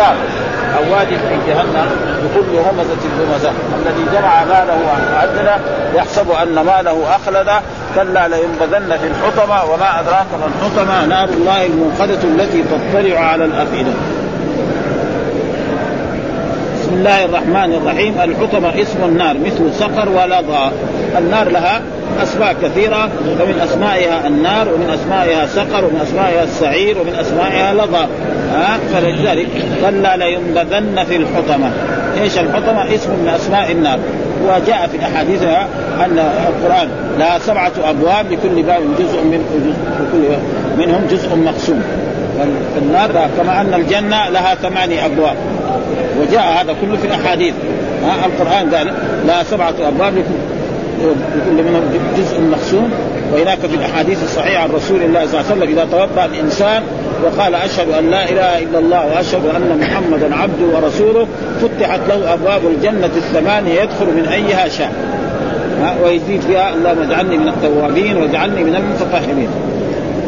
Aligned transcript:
عذاب 0.00 0.16
أو 0.78 0.92
واد 0.92 1.08
في 1.08 1.36
جهنم 1.48 1.90
بكل 2.24 2.56
همزة 2.56 3.02
لمزه 3.20 3.52
الذي 3.76 4.04
جمع 4.12 4.44
ماله 4.44 4.78
وعدله 4.86 5.58
يحسب 5.94 6.30
أن 6.30 6.54
ماله 6.54 7.16
اخلده 7.16 7.60
كلا 7.94 8.28
لينبذن 8.28 8.96
في 8.98 9.06
الحطمة 9.06 9.72
وما 9.72 10.00
أدراك 10.00 10.26
ما 10.40 10.46
الحطمة. 10.46 11.06
نار 11.06 11.28
الله 11.28 11.66
الموقده 11.66 12.18
التي 12.24 12.62
تطلع 12.62 13.20
على 13.20 13.44
الأفئدة. 13.44 13.92
بسم 16.74 16.92
الله 16.94 17.24
الرحمن 17.24 17.74
الرحيم. 17.74 18.20
الحطمة 18.20 18.82
اسم 18.82 19.04
النار 19.04 19.36
مثل 19.38 19.74
صقر 19.74 20.08
ولظى 20.08 20.70
النار 21.18 21.48
لها 21.48 21.80
أسماء 22.22 22.56
كثيرة 22.62 23.08
فمن 23.38 23.60
أسمائها 23.64 24.26
النار 24.26 24.68
ومن 24.74 24.90
أسمائها 24.90 25.46
سقر 25.46 25.84
ومن 25.84 26.00
أسمائها 26.00 26.44
السعير 26.44 26.98
ومن 26.98 27.14
أسمائها 27.20 27.74
لظى. 27.74 28.06
ها؟ 28.52 28.78
فلذلك 28.92 29.48
كلا 29.80 30.16
لينبذن 30.16 31.04
في 31.04 31.16
الحطمة. 31.16 31.70
إيش 32.22 32.38
الحطمة؟ 32.38 32.94
اسم 32.94 33.10
من 33.10 33.32
أسماء 33.36 33.72
النار. 33.72 33.98
وجاء 34.44 34.88
في 34.92 34.96
الاحاديث 34.96 35.42
أن 36.04 36.18
القرآن 36.48 36.88
لها 37.18 37.38
سبعة 37.38 37.72
أبواب 37.84 38.32
لكل 38.32 38.62
باب 38.62 38.82
جزء 38.98 39.20
من 39.22 39.44
جزء 40.12 40.38
منهم 40.78 41.06
جزء 41.10 41.36
مقسوم. 41.36 41.82
فالنار 42.74 43.28
كما 43.38 43.60
أن 43.60 43.74
الجنة 43.74 44.28
لها 44.28 44.54
ثمانيه 44.54 45.06
أبواب. 45.06 45.36
وجاء 46.20 46.42
هذا 46.60 46.74
كله 46.80 46.96
في 46.96 47.06
الأحاديث. 47.06 47.54
القرآن 48.24 48.74
قال 48.74 48.92
لها 49.26 49.42
سبعة 49.42 49.74
أبواب 49.88 50.12
لكل 50.12 50.59
منهم 51.58 51.82
جزء 52.18 52.40
مقسوم 52.40 52.90
وهناك 53.32 53.58
في 53.58 53.74
الأحاديث 53.74 54.24
الصحيحة 54.24 54.62
عن 54.62 54.70
رسول 54.70 55.02
الله 55.02 55.26
صلى 55.26 55.40
الله 55.40 55.50
عليه 55.50 55.62
وسلم 55.62 55.78
إذا 55.78 55.84
توضأ 55.90 56.24
الإنسان 56.24 56.82
وقال 57.24 57.54
أشهد 57.54 57.90
أن 57.90 58.10
لا 58.10 58.24
إله 58.24 58.58
إلا 58.58 58.78
الله 58.78 59.06
وأشهد 59.06 59.46
أن 59.56 59.78
محمدا 59.80 60.36
عبده 60.36 60.76
ورسوله 60.76 61.26
فتحت 61.62 62.00
له 62.08 62.34
أبواب 62.34 62.60
الجنة 62.66 63.10
الثمانية 63.16 63.80
يدخل 63.80 64.06
من 64.06 64.28
أيها 64.32 64.68
شاء 64.68 64.92
ويزيد 66.04 66.40
فيها 66.40 66.74
اللهم 66.74 67.02
اجعلني 67.02 67.36
من 67.36 67.48
التوابين 67.48 68.16
واجعلني 68.16 68.64
من 68.64 68.74
المتطهرين. 68.74 69.48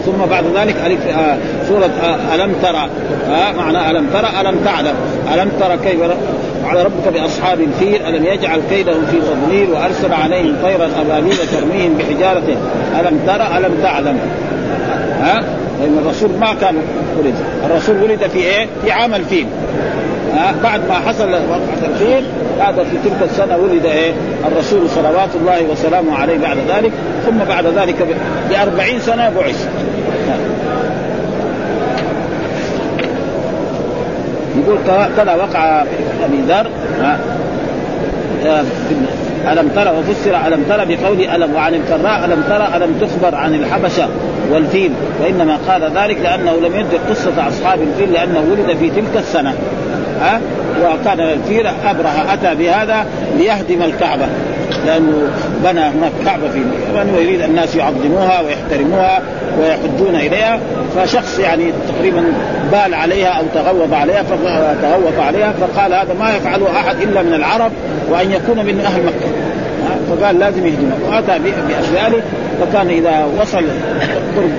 ثم 0.07 0.31
بعد 0.31 0.45
ذلك 0.57 0.77
ألف 0.87 1.07
آه 1.07 1.37
سورة 1.69 1.91
آه 2.03 2.35
ألم 2.35 2.55
ترى 2.63 2.89
آه 3.31 3.53
معنى 3.53 3.91
ألم 3.91 4.07
ترى 4.13 4.41
ألم 4.41 4.57
تعلم. 4.65 4.95
ألم 5.35 5.51
ترى 5.61 5.91
كيف 5.91 6.01
على 6.73 6.83
ربك 6.83 7.09
بأصحاب 7.13 7.61
الفيل 7.61 8.03
ألم 8.03 8.25
يجعل 8.27 8.61
كيدهم 8.71 9.07
في 9.11 9.17
تضليل 9.21 9.71
وأرسل 9.71 10.13
عليهم 10.13 10.57
طيرا 10.63 10.89
أبابيل 11.01 11.37
ترميهم 11.37 11.95
بحجارة 11.99 12.57
ألم 13.01 13.21
ترى 13.27 13.59
ألم 13.59 13.83
تعلم؟ 13.83 14.19
ها؟ 15.21 15.45
لأن 15.81 15.99
الرسول 16.05 16.31
ما 16.41 16.55
كان 16.61 16.75
ولد. 17.19 17.35
الرسول 17.67 18.03
ولد 18.03 18.27
في 18.27 18.39
إيه؟ 18.39 18.67
في 18.85 18.93
عام 18.93 19.15
الفيل. 19.15 19.47
ها؟ 20.35 20.55
بعد 20.63 20.81
ما 20.89 20.95
حصل 20.95 21.33
وقعة 21.33 21.91
الفيل 21.91 22.25
هذا 22.61 22.85
في 22.85 23.09
تلك 23.09 23.31
السنة 23.31 23.57
ولد 23.57 23.87
إيه؟ 23.87 24.13
الرسول 24.47 24.91
صلوات 24.91 25.31
الله 25.41 25.63
وسلامه 25.71 26.19
عليه 26.19 26.39
بعد 26.39 26.57
ذلك 26.69 26.93
ثم 27.27 27.39
بعد 27.49 27.67
ذلك 27.67 27.97
بأربعين 28.51 29.01
سنة 29.01 29.31
بعث. 29.37 29.69
يقول 34.59 34.79
كذا 35.17 35.35
وقع 35.35 35.85
أبي 36.25 36.41
ذر 36.49 36.67
ألم 39.53 39.69
ترى 39.69 39.91
وفسر 39.99 40.47
ألم 40.47 40.65
ترى 40.69 40.97
بقول 40.97 41.21
ألم 41.21 41.55
وعن 41.55 41.75
الكراء 41.75 42.25
ألم 42.25 42.43
ترى 42.49 42.69
ألم 42.77 42.99
تخبر 43.01 43.35
عن 43.35 43.55
الحبشة 43.55 44.09
والفيل. 44.51 44.93
وإنما 45.23 45.59
قال 45.69 45.83
ذلك 45.83 46.19
لأنه 46.23 46.53
لم 46.57 46.77
يدرك 46.77 47.01
قصة 47.11 47.49
أصحاب 47.49 47.83
الفيل 47.83 48.13
لأنه 48.13 48.41
ولد 48.51 48.77
في 48.77 48.91
تلك 48.91 49.17
السنة. 49.17 49.55
ها؟ 50.21 50.41
وكان 50.83 51.21
الفيل 51.21 51.67
أبرهة 51.67 52.35
أتى 52.35 52.55
بهذا 52.55 53.07
ليهدم 53.39 53.83
الكعبة 53.83 54.27
لأنه 54.87 55.29
بنى 55.65 55.81
هناك 55.81 56.13
كعبة 56.25 56.49
في 56.49 56.59
اليمن 56.59 57.15
ويريد 57.17 57.41
الناس 57.41 57.77
يعظموها 57.77 58.41
ويحترموها 58.41 59.23
ويحجون 59.61 60.15
إليها. 60.15 60.59
فشخص 60.97 61.39
يعني 61.39 61.73
تقريبا 61.89 62.25
بال 62.73 62.95
عليها 62.95 63.29
أو 63.29 63.45
تغوط 63.55 63.93
عليها 63.93 64.23
فتغوط 64.23 65.19
عليها 65.19 65.53
فقال 65.53 65.95
هذا 65.95 66.15
ما 66.21 66.37
يفعله 66.37 66.67
أحد 66.81 66.97
إلا 67.03 67.23
من 67.23 67.35
العرب 67.35 67.73
وأن 68.11 68.33
يكون 68.33 68.67
من 68.67 68.81
أهل 68.81 69.03
مكة. 69.03 69.33
فقال 70.11 70.39
لازم 70.39 70.67
يهدمه 70.67 70.95
واتى 71.09 71.39
بأشياء 71.39 72.23
فكان 72.61 72.89
إذا 72.89 73.29
وصل 73.41 73.65
قرب 74.37 74.51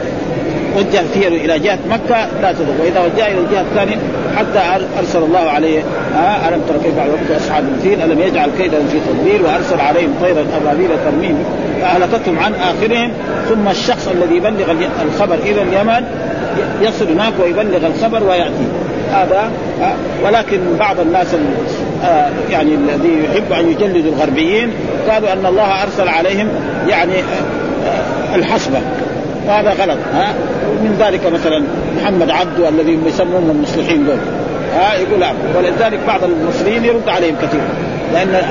وجه 0.78 1.02
فيه 1.14 1.28
إلى 1.28 1.60
جهة 1.60 1.80
مكة 1.90 2.28
لا 2.42 2.52
تدخل 2.52 2.82
وإذا 2.82 3.00
وجه 3.00 3.28
إلى 3.28 3.40
الجهة 3.40 3.62
الثانية 3.62 3.96
حتى 4.38 4.86
أرسل 5.00 5.20
الله 5.20 5.40
عليه 5.40 5.80
آه 6.16 6.50
ألم 6.50 6.62
تر 6.68 6.78
كيف 6.84 6.98
ربك 6.98 7.42
أصحاب 7.42 7.64
الفيل؟ 7.76 8.02
ألم 8.02 8.20
يجعل 8.22 8.50
كيدهم 8.58 8.88
في 8.88 8.98
تدبير 9.00 9.46
وأرسل 9.46 9.80
عليهم 9.80 10.16
طيرا 10.22 10.46
ابابيل 10.62 10.90
ترميم 11.06 11.44
فأهلكتهم 11.82 12.40
عن 12.40 12.54
آخرهم. 12.54 13.12
ثم 13.50 13.68
الشخص 13.68 14.08
الذي 14.08 14.36
يبلغ 14.36 14.72
الخبر 15.04 15.36
إلى 15.36 15.62
اليمن 15.62 16.06
يصل 16.82 17.12
هناك 17.12 17.34
ويبلغ 17.44 17.88
الخبر 17.88 18.24
ويأتي. 18.24 18.68
هذا 19.12 19.52
آه 19.82 19.94
ولكن 20.26 20.60
بعض 20.80 21.00
الناس 21.00 21.28
آه 22.04 22.30
يعني 22.50 22.74
الذي 22.74 23.24
يحب 23.24 23.54
أن 23.54 23.72
يجلد 23.72 24.06
الغربيين 24.06 24.72
قالوا 25.10 25.34
أن 25.34 25.46
الله 25.46 25.84
أرسل 25.84 26.08
عليهم 26.08 26.48
يعني 26.88 27.14
آه 27.20 28.36
الحسبة. 28.36 28.80
وهذا 29.48 29.70
غلط 29.70 29.98
ها؟ 30.14 30.34
من 30.84 30.96
ذلك 31.00 31.34
مثلا 31.34 31.64
محمد 31.98 32.30
عبده 32.30 32.70
الذي 32.70 33.00
يسمون 33.06 33.50
المصلحين 33.50 34.06
دول 34.06 34.18
ها؟ 34.76 34.94
يقول 34.96 35.20
لا 35.20 35.34
ولذلك 35.58 36.00
بعض 36.08 36.24
المصريين 36.24 36.86
يرد 36.86 37.10
عليهم 37.10 37.36
كثير 37.42 37.62
لأن 38.14 38.42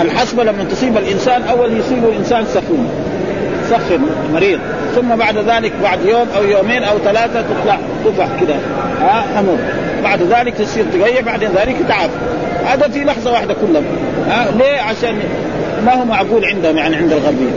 الحسبه 0.00 0.44
لما 0.44 0.64
تصيب 0.64 0.96
الإنسان 0.96 1.42
أول 1.42 1.72
يصيب 1.78 2.04
الانسان 2.04 2.44
سخون 2.44 2.88
سخن 3.70 4.00
مريض 4.32 4.60
ثم 4.96 5.16
بعد 5.16 5.38
ذلك 5.38 5.72
بعد 5.82 5.98
يوم 6.04 6.26
أو 6.36 6.44
يومين 6.44 6.82
أو 6.82 6.98
ثلاثة 6.98 7.42
تطلع 7.42 7.78
طفح 8.04 8.28
كده 8.40 8.54
ها؟ 9.00 9.24
حمر 9.36 9.56
بعد 10.02 10.22
ذلك 10.22 10.54
تصير 10.54 10.84
تغير 10.92 11.24
بعد 11.24 11.44
ذلك 11.44 11.76
تعافى 11.88 12.14
هذا 12.66 12.88
في 12.88 13.04
لحظة 13.04 13.32
واحدة 13.32 13.54
كلهم 13.54 13.84
ها؟ 14.28 14.46
ليه؟ 14.58 14.80
عشان 14.80 15.18
ما 15.86 15.94
هو 15.94 16.04
معقول 16.04 16.44
عندهم 16.44 16.76
يعني 16.76 16.96
عند 16.96 17.12
الغربيين. 17.12 17.52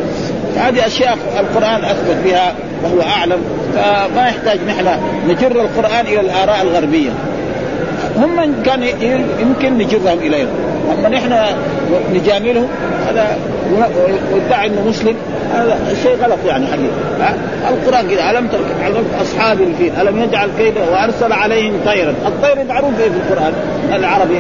هذه 0.58 0.88
أشياء 0.88 1.18
القرآن 1.40 1.86
أثبت 1.86 2.18
بها 2.26 2.54
وهو 2.84 3.02
أعلم. 3.02 3.44
فما 3.74 4.28
يحتاج 4.28 4.60
نحن 4.68 4.88
نجر 5.28 5.62
القرآن 5.62 6.06
إلى 6.06 6.20
الآراء 6.20 6.62
الغربية. 6.62 7.10
هم 8.18 8.64
كان 8.66 8.84
يمكن 9.40 9.78
نجرهم 9.78 10.20
الينا 10.20 10.50
أما 11.00 11.10
نحن 11.10 11.34
نجاملهم 12.14 12.68
هذا 13.08 13.38
ويدعي 14.34 14.68
إنه 14.68 14.88
مسلم 14.88 15.16
هذا 15.54 15.78
شيء 16.04 16.18
غلط 16.24 16.40
يعني 16.48 16.66
حقيقة. 16.68 17.36
القرآن 17.70 18.08
كذا 18.08 18.30
ألم 18.30 18.48
ترك 18.48 18.66
أصحاب 19.22 19.62
الفيل 19.62 19.92
ألم 20.02 20.24
يجعل 20.24 20.50
كيده 20.58 20.82
وأرسل 20.92 21.34
عليهم 21.34 21.74
طيرا. 21.86 22.14
الطير 22.26 22.66
معروف 22.70 22.96
في 22.96 23.08
القرآن؟ 23.08 23.54
العربي 23.94 24.38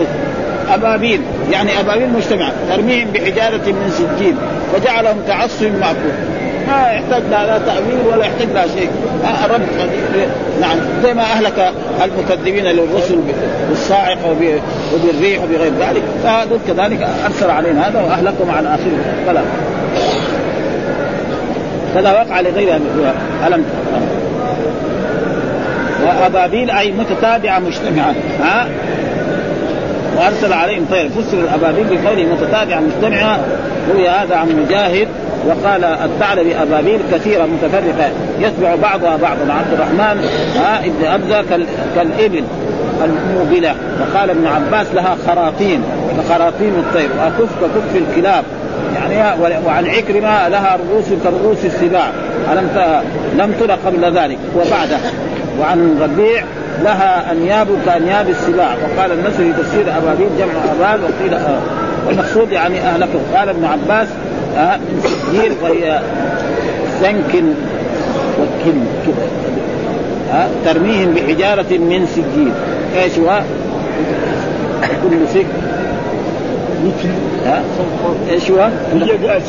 أبابيل. 0.73 1.21
يعني 1.51 1.79
أبابيل 1.79 2.09
مجتمعه 2.09 2.51
ترميهم 2.69 3.07
بحجارة 3.13 3.65
من 3.67 3.91
سجين 3.97 4.35
وجعلهم 4.75 5.17
كعصف 5.27 5.63
ماكول 5.63 6.11
ما 6.71 6.91
يحتاج 6.91 7.23
لا, 7.31 7.57
تأويل 7.57 8.07
ولا 8.11 8.25
يحتاج 8.25 8.47
لا 8.53 8.67
شيء. 8.67 8.89
الرب 9.45 9.61
نعم 10.61 10.77
زي 11.03 11.13
ما 11.13 11.21
أهلك 11.21 11.71
المكذبين 12.03 12.65
للرسل 12.65 13.19
بالصاعقة 13.69 14.35
وبالريح 14.93 15.43
وبغير 15.43 15.71
ذلك. 15.79 16.03
فهذول 16.23 16.59
كذلك 16.67 17.07
أرسل 17.25 17.49
علينا 17.49 17.87
هذا 17.87 18.01
وأهلكهم 18.01 18.51
على 18.51 18.67
آخره 18.67 19.25
فلا. 19.27 19.41
كذا 21.95 22.11
وقع 22.11 22.41
لغير 22.41 22.79
ألم 23.47 23.65
وأبابيل 26.05 26.71
أي 26.71 26.91
متتابعة 26.91 27.59
مجتمعة. 27.59 28.15
ها؟ 28.43 28.67
وأرسل 30.17 30.53
عليهم 30.53 30.85
طير. 30.91 31.09
فسر 31.09 31.37
الأبابيل 31.37 31.83
بقوله 31.83 32.23
متتابعة 32.23 32.79
مجتمعة. 32.79 33.39
روي 33.93 34.09
هذا 34.09 34.35
عن 34.35 34.65
مجاهد. 34.65 35.07
وقال 35.47 35.83
الثعلب 35.83 36.47
أبابيل 36.61 36.99
كثيرة 37.11 37.45
متفرقة 37.45 38.09
يتبع 38.39 38.75
بعضها 38.75 39.17
بعضا. 39.17 39.53
عبد 39.53 39.73
الرحمن 39.73 40.25
ها 40.55 40.79
ابن 40.85 41.05
ابزه 41.05 41.65
كالإبل 41.95 42.43
الموبلة. 43.03 43.75
وقال 44.01 44.29
ابن 44.29 44.47
عباس 44.47 44.87
لها 44.93 45.17
خراطين 45.27 45.83
كخراطيم 46.17 46.73
الطير. 46.79 47.09
واكف 47.19 47.49
ككف 47.61 47.95
الكلاب. 47.95 48.43
يعني 48.95 49.41
وعن 49.65 49.85
عكرمة 49.85 50.47
لها 50.47 50.77
رؤوس 50.77 51.05
كرؤوس 51.23 51.65
السباع. 51.65 52.07
ألم 52.51 52.69
لم 53.37 53.53
تر 53.59 53.71
قبل 53.71 54.17
ذلك. 54.17 54.37
وبعده 54.55 54.97
وعن 55.59 55.99
ربيع 56.01 56.43
لها 56.83 57.31
أنياب 57.31 57.67
كأنياب 57.85 58.29
السباع. 58.29 58.69
وقال 58.73 59.11
النسر 59.11 59.37
في 59.37 59.53
تفسير 59.53 59.85
أبابيل 59.97 60.29
جمع 60.39 60.87
ابال 60.91 61.03
وقيل 61.03 61.33
آه 61.33 61.59
والمقصود 62.07 62.51
يعني 62.51 62.79
أهلكه. 62.79 63.19
قال 63.35 63.49
ابن 63.49 63.65
عباس 63.65 64.07
آه 64.57 64.77
من 64.77 65.01
سجير 65.03 65.51
وهي 65.63 66.01
سنك 67.01 67.43
وكل 68.39 68.79
كده 69.07 69.25
آه 70.33 70.47
ترميهم 70.65 71.13
بحجارة 71.13 71.77
من 71.77 72.07
سجيل 72.15 72.51
إيش 73.03 73.19
هو؟ 73.19 73.41
كل 75.03 75.17
مثل 75.23 75.45
ها 77.45 77.63
إيش 78.29 78.51
هو؟ 78.51 78.69
هي 78.93 79.11
قال 79.11 79.41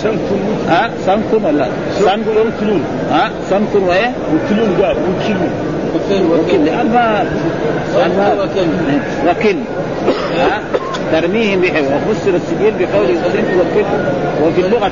ها 0.68 0.90
سنكن 1.06 1.44
ولا؟ 1.44 1.68
سنكن 1.98 2.30
وكلون. 2.30 2.84
ها 3.10 3.30
سنكن 3.50 3.82
وإيه؟ 3.82 4.12
وكلون 4.34 4.82
قال 4.82 4.96
وكلون. 4.96 5.52
وكل 5.94 6.64
لأن 6.64 6.90
ما 6.92 7.24
لأن 7.96 8.38
وكل. 9.28 9.56
ها 10.38 10.60
ترميهم 11.12 11.60
بحب 11.60 11.84
وفسر 11.84 12.34
السجيل 12.36 12.74
بقول 12.78 13.06
وكل 13.60 13.84
وفي 14.44 14.60
اللغة 14.60 14.90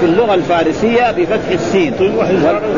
في, 0.00 0.06
اللغة 0.06 0.34
الفارسية 0.34 1.10
بفتح 1.10 1.48
السين. 1.52 1.92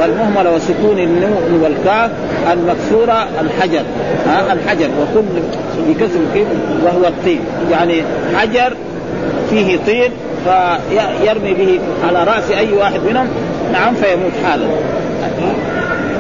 والمهملة 0.01 0.55
وسكون 0.55 0.99
النون 0.99 1.61
والكاف 1.63 2.11
المكسورة 2.53 3.27
الحجر. 3.41 3.83
ها؟ 4.27 4.53
الحجر. 4.53 4.89
وكل 5.01 5.25
بكسر 5.89 6.21
الكيف 6.29 6.49
وهو 6.85 7.07
الطين. 7.09 7.41
يعني 7.71 8.03
حجر 8.37 8.73
فيه 9.51 9.79
طين 9.87 10.11
فيرمي 10.45 11.55
به 11.55 11.81
على 12.09 12.25
رأس 12.25 12.51
أي 12.51 12.73
واحد 12.73 13.01
منهم. 13.11 13.29
نعم 13.73 13.95
فيموت 13.95 14.33
حالا. 14.45 14.67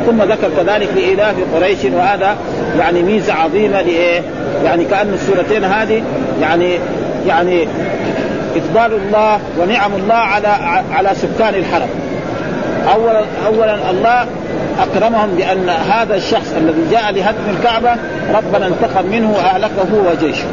ثم 0.06 0.22
ذكر 0.22 0.48
كذلك 0.56 0.88
لإلاف 0.96 1.34
قريش 1.54 1.78
وهذا 1.84 2.36
يعني 2.78 3.02
ميزة 3.02 3.32
عظيمة 3.32 3.82
لإيه؟ 3.82 4.22
يعني 4.64 4.84
كأن 4.84 5.14
السورتين 5.14 5.64
هذه 5.64 6.02
يعني 6.40 6.78
يعني 7.26 7.68
إفضال 8.56 8.92
الله 8.92 9.40
ونعم 9.60 9.94
الله 9.94 10.14
على 10.14 10.48
على 10.92 11.10
سكان 11.14 11.54
الحرم. 11.54 11.88
أولا 12.94 13.20
أولا 13.46 13.90
الله 13.90 14.26
أكرمهم 14.80 15.30
بأن 15.36 15.68
هذا 15.68 16.16
الشخص 16.16 16.54
الذي 16.56 16.90
جاء 16.90 17.12
لهدم 17.12 17.56
الكعبة 17.58 17.96
ربنا 18.34 18.66
انتقم 18.66 19.06
منه 19.06 19.32
وأهلكه 19.32 20.10
وجيشه. 20.10 20.46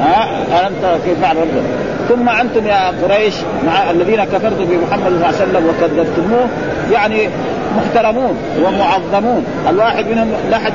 ها 0.00 0.28
ألم 0.60 0.74
ترى 0.82 0.98
كيف 1.04 1.20
فعل 1.20 1.36
ربنا 1.36 1.62
ثم 2.08 2.28
أنتم 2.28 2.66
يا 2.66 2.92
قريش 3.02 3.34
مع 3.66 3.90
الذين 3.90 4.24
كفرتم 4.24 4.64
بمحمد 4.64 5.02
صلى 5.02 5.16
الله 5.16 5.26
عليه 5.26 5.36
وسلم 5.36 5.66
وكذبتموه 5.68 6.48
يعني 6.92 7.28
محترمون 7.76 8.36
ومعظمون 8.64 9.44
الواحد 9.68 10.06
منهم 10.08 10.32
لا 10.50 10.58
حد 10.58 10.72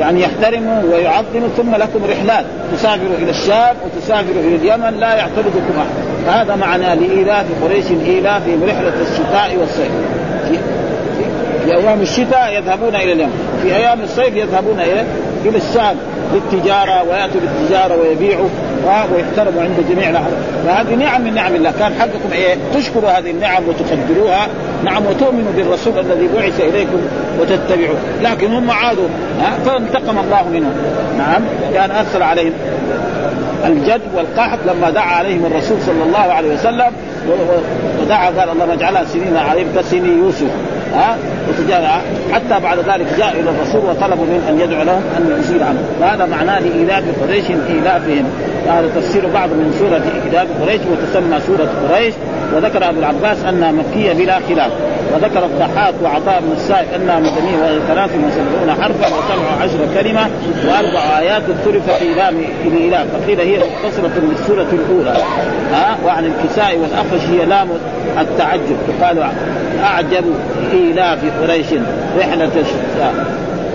يعني 0.00 0.22
يحترموا 0.22 0.82
ويعظموا 0.82 1.48
ثم 1.56 1.74
لكم 1.74 2.00
رحلات. 2.10 2.44
تسافروا 2.72 3.16
إلى 3.18 3.30
الشام 3.30 3.76
وتسافروا 3.84 4.42
إلى 4.42 4.56
اليمن 4.56 5.00
لا 5.00 5.14
يعترضكم 5.14 5.78
أحد. 5.78 6.26
فهذا 6.26 6.56
معنى 6.56 6.94
لإيلاف 6.94 7.46
قريش 7.64 7.84
ايلافهم 8.06 8.64
رحلة 8.64 8.92
الشتاء 9.10 9.56
والصيف. 9.60 9.92
في, 10.48 10.58
في 11.64 11.76
أيام 11.76 12.00
الشتاء 12.00 12.52
يذهبون 12.54 12.94
إلى 12.94 13.12
اليمن. 13.12 13.60
في 13.62 13.76
أيام 13.76 14.00
الصيف 14.00 14.36
يذهبون 14.36 14.80
إلى 14.80 15.04
إلى 15.44 15.58
الشام 15.58 15.96
للتجارة 16.34 17.02
ويأتوا 17.02 17.40
بالتجارة 17.40 18.00
ويبيعوا. 18.00 18.48
ويحترموا 18.86 19.62
عند 19.62 19.84
جميع 19.90 20.10
الأحد 20.10 20.30
فهذه 20.66 20.94
نعم 20.94 21.24
من 21.24 21.34
نعم 21.34 21.54
الله. 21.54 21.72
كان 21.78 21.92
حقكم 22.00 22.32
إيه؟ 22.32 22.54
تشكروا 22.74 23.10
هذه 23.10 23.30
النعم 23.30 23.62
وتقدروها. 23.68 24.48
نعم 24.84 25.06
وتؤمنوا 25.06 25.52
بالرسول 25.56 25.98
الذي 25.98 26.28
بعث 26.36 26.60
إليكم 26.60 27.00
وتتبعوه. 27.40 27.96
لكن 28.22 28.52
هم 28.52 28.70
عادوا 28.70 29.08
فانتقم 29.66 30.18
الله 30.18 30.48
منهم. 30.48 30.72
نعم 31.18 31.42
كان 31.74 31.90
أثر 31.90 32.22
عليهم. 32.22 32.52
الجد 33.66 34.00
والقحط 34.14 34.58
لما 34.66 34.90
دعا 34.90 35.14
عليهم 35.14 35.46
الرسول 35.46 35.78
صلى 35.86 36.02
الله 36.02 36.18
عليه 36.18 36.54
وسلم 36.54 36.92
ودعا 38.02 38.26
قال 38.26 38.48
اللهم 38.48 38.70
اجعلها 38.70 39.04
سنين 39.04 39.36
عليهم 39.36 39.66
كسنين 39.76 40.18
يوسف. 40.18 40.50
ها؟ 40.94 41.16
حتى 42.32 42.60
بعد 42.62 42.78
ذلك 42.78 43.06
جاء 43.18 43.32
إلى 43.40 43.50
الرسول 43.50 43.90
وطلبوا 43.90 44.24
من 44.24 44.46
أن 44.48 44.60
يدعو 44.60 44.82
لهم 44.82 45.02
أن 45.16 45.38
يزيل 45.40 45.62
عنهم 45.62 45.84
وهذا 46.00 46.26
معناه 46.26 46.58
لإيلاف 46.58 47.04
قريش 47.22 47.44
إيلافهم. 47.50 48.24
هذا 48.66 48.90
تفسير 48.96 49.26
بعض 49.26 49.48
من 49.48 49.76
سورة 49.78 50.02
إيلاف 50.26 50.48
قريش 50.62 50.80
وتسمى 50.92 51.40
سورة 51.46 51.68
قريش. 51.88 52.14
وذكر 52.54 52.88
أبو 52.88 52.98
العباس 52.98 53.44
أنها 53.44 53.72
مكية 53.72 54.12
بلا 54.12 54.38
خلاف. 54.48 54.72
وذكر 55.14 55.44
الضحاك 55.44 55.94
وعطاء 56.02 56.40
بن 56.40 56.52
السائب 56.56 56.88
انها 56.96 57.18
مدنيه 57.18 57.58
وهي 57.62 57.78
73 57.88 58.82
حرفا 58.82 59.06
وسبع 59.06 59.62
عشر 59.62 60.02
كلمة 60.02 60.30
وأربع 60.68 61.18
آيات 61.18 61.42
اختلف 61.42 61.90
في 61.90 62.02
ايلام 62.02 62.34
الاله 62.64 63.06
فقيل 63.12 63.40
هي 63.40 63.58
مختصره 63.58 64.10
للسوره 64.22 64.66
الأولى. 64.72 65.16
ها؟ 65.72 65.96
وعن 66.04 66.24
الكساء 66.24 66.78
والاخرش 66.78 67.28
هي 67.30 67.46
لام 67.46 67.68
التعجب. 68.20 68.76
يقال 68.88 69.30
أعجب 69.82 70.24
إيلاف 70.72 71.18
قريش 71.42 71.66
رحلة 72.18 72.44
الشتاء 72.44 73.14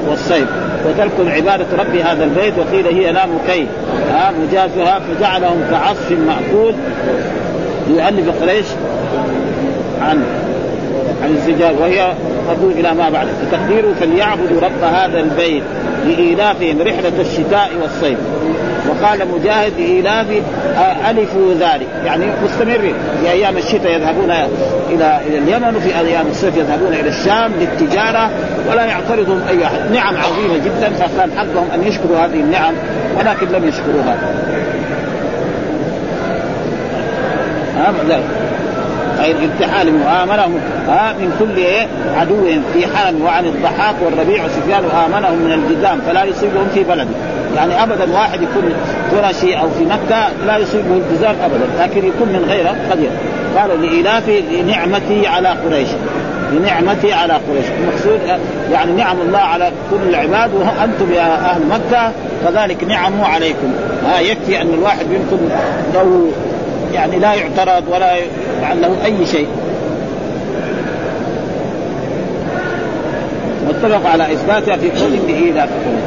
والصيف. 0.09 0.47
وترك 0.85 1.11
عبادة 1.33 1.65
رب 1.79 1.95
هذا 1.95 2.23
البيت. 2.23 2.53
وقيل 2.57 2.87
هي 2.87 3.11
لام 3.11 3.29
كي 3.47 3.67
ها؟ 4.11 4.31
مجازها 4.31 4.99
فجعلهم 4.99 5.63
كعصف 5.71 6.11
مأكول. 6.11 6.73
يؤلف 7.89 8.41
قريش 8.41 8.65
عن 10.01 10.23
عن 11.23 11.29
الزجاج 11.29 11.75
وهي 11.79 12.13
مردود 12.47 12.77
إلى 12.77 12.93
ما 12.93 13.09
بعد. 13.09 13.27
تقديره 13.51 13.93
فليعبدوا 13.99 14.61
رب 14.61 14.83
هذا 14.93 15.19
البيت 15.19 15.63
لإيلافهم 16.07 16.81
رحلة 16.81 17.21
الشتاء 17.21 17.69
والصيف. 17.81 18.17
وقال 18.89 19.19
مجاهد 19.27 19.73
لإيلاف 19.77 20.27
ألفوا 21.09 21.53
ذلك. 21.53 21.87
يعني 22.05 22.25
مستمرين. 22.43 22.93
في 23.21 23.31
أيام 23.31 23.57
الشتاء 23.57 23.91
يذهبون 23.91 24.31
إلى 24.89 25.19
إلى 25.27 25.37
اليمن 25.37 25.75
وفي 25.75 25.99
أيام 25.99 26.27
الصيف 26.31 26.57
يذهبون 26.57 26.93
إلى 26.93 27.09
الشام 27.09 27.51
للتجارة 27.59 28.29
ولا 28.69 28.85
يعترضهم 28.85 29.41
أي 29.49 29.65
أحد. 29.65 29.91
نعم 29.91 30.15
عظيمة 30.17 30.57
جدا 30.65 30.89
فكان 30.89 31.31
حقهم 31.37 31.67
أن 31.73 31.87
يشكروا 31.87 32.17
هذه 32.17 32.39
النعم 32.39 32.73
ولكن 33.17 33.47
لم 33.47 33.67
يشكروها. 33.67 34.17
ها 37.75 37.93
الامتحان 39.31 39.97
مؤامنهم 39.97 40.59
ها 40.87 41.13
من 41.13 41.35
كل 41.39 41.57
إيه 41.57 41.87
عدو 42.17 42.47
في 42.73 42.87
حال 42.97 43.21
وعن 43.23 43.45
الضحاك 43.45 43.95
والربيع 44.05 44.45
وسفيان 44.45 44.83
امنهم 45.05 45.37
من 45.37 45.51
الجذام 45.51 46.01
فلا 46.07 46.23
يصيبهم 46.23 46.67
في 46.73 46.83
بلده 46.83 47.15
يعني 47.55 47.83
ابدا 47.83 48.13
واحد 48.13 48.39
يكون 48.41 48.73
قرشي 49.11 49.53
أو 49.53 49.69
في 49.69 49.85
مكة 49.85 50.27
لا 50.47 50.57
يصيبه 50.57 51.01
الجزام 51.09 51.35
ابدا 51.45 51.83
لكن 51.83 52.07
يكون 52.07 52.27
من 52.27 52.45
غيره 52.49 52.75
قد 52.91 53.09
قالوا 53.57 53.77
لإلاف 53.77 54.29
لنعمتي 54.29 55.27
على 55.27 55.49
قريش 55.49 55.89
لنعمتي 56.51 57.13
على 57.13 57.33
قريش. 57.33 57.65
المقصود 57.79 58.39
يعني 58.71 58.91
نعم 58.91 59.21
الله 59.21 59.39
على 59.39 59.71
كل 59.91 60.09
العباد 60.09 60.53
وأنتم 60.53 61.13
يا 61.13 61.51
أهل 61.51 61.61
مكة 61.69 62.11
كذلك 62.45 62.83
نعمه 62.83 63.25
عليكم. 63.25 63.73
ها 64.05 64.19
يكفي 64.19 64.61
أن 64.61 64.73
الواحد 64.73 65.05
منكم 65.05 65.49
له 65.93 66.31
يعني 66.93 67.19
لا 67.19 67.33
يعترض 67.33 67.83
ولا 67.87 68.15
يفعل 68.15 68.81
له 68.81 69.05
أي 69.05 69.25
شيء. 69.25 69.47
واتفق 73.67 74.09
على 74.09 74.33
إثباتها 74.33 74.77
في 74.77 74.91
قول 74.91 75.11
به 75.27 75.51
لا 75.55 75.65
تكون 75.65 76.01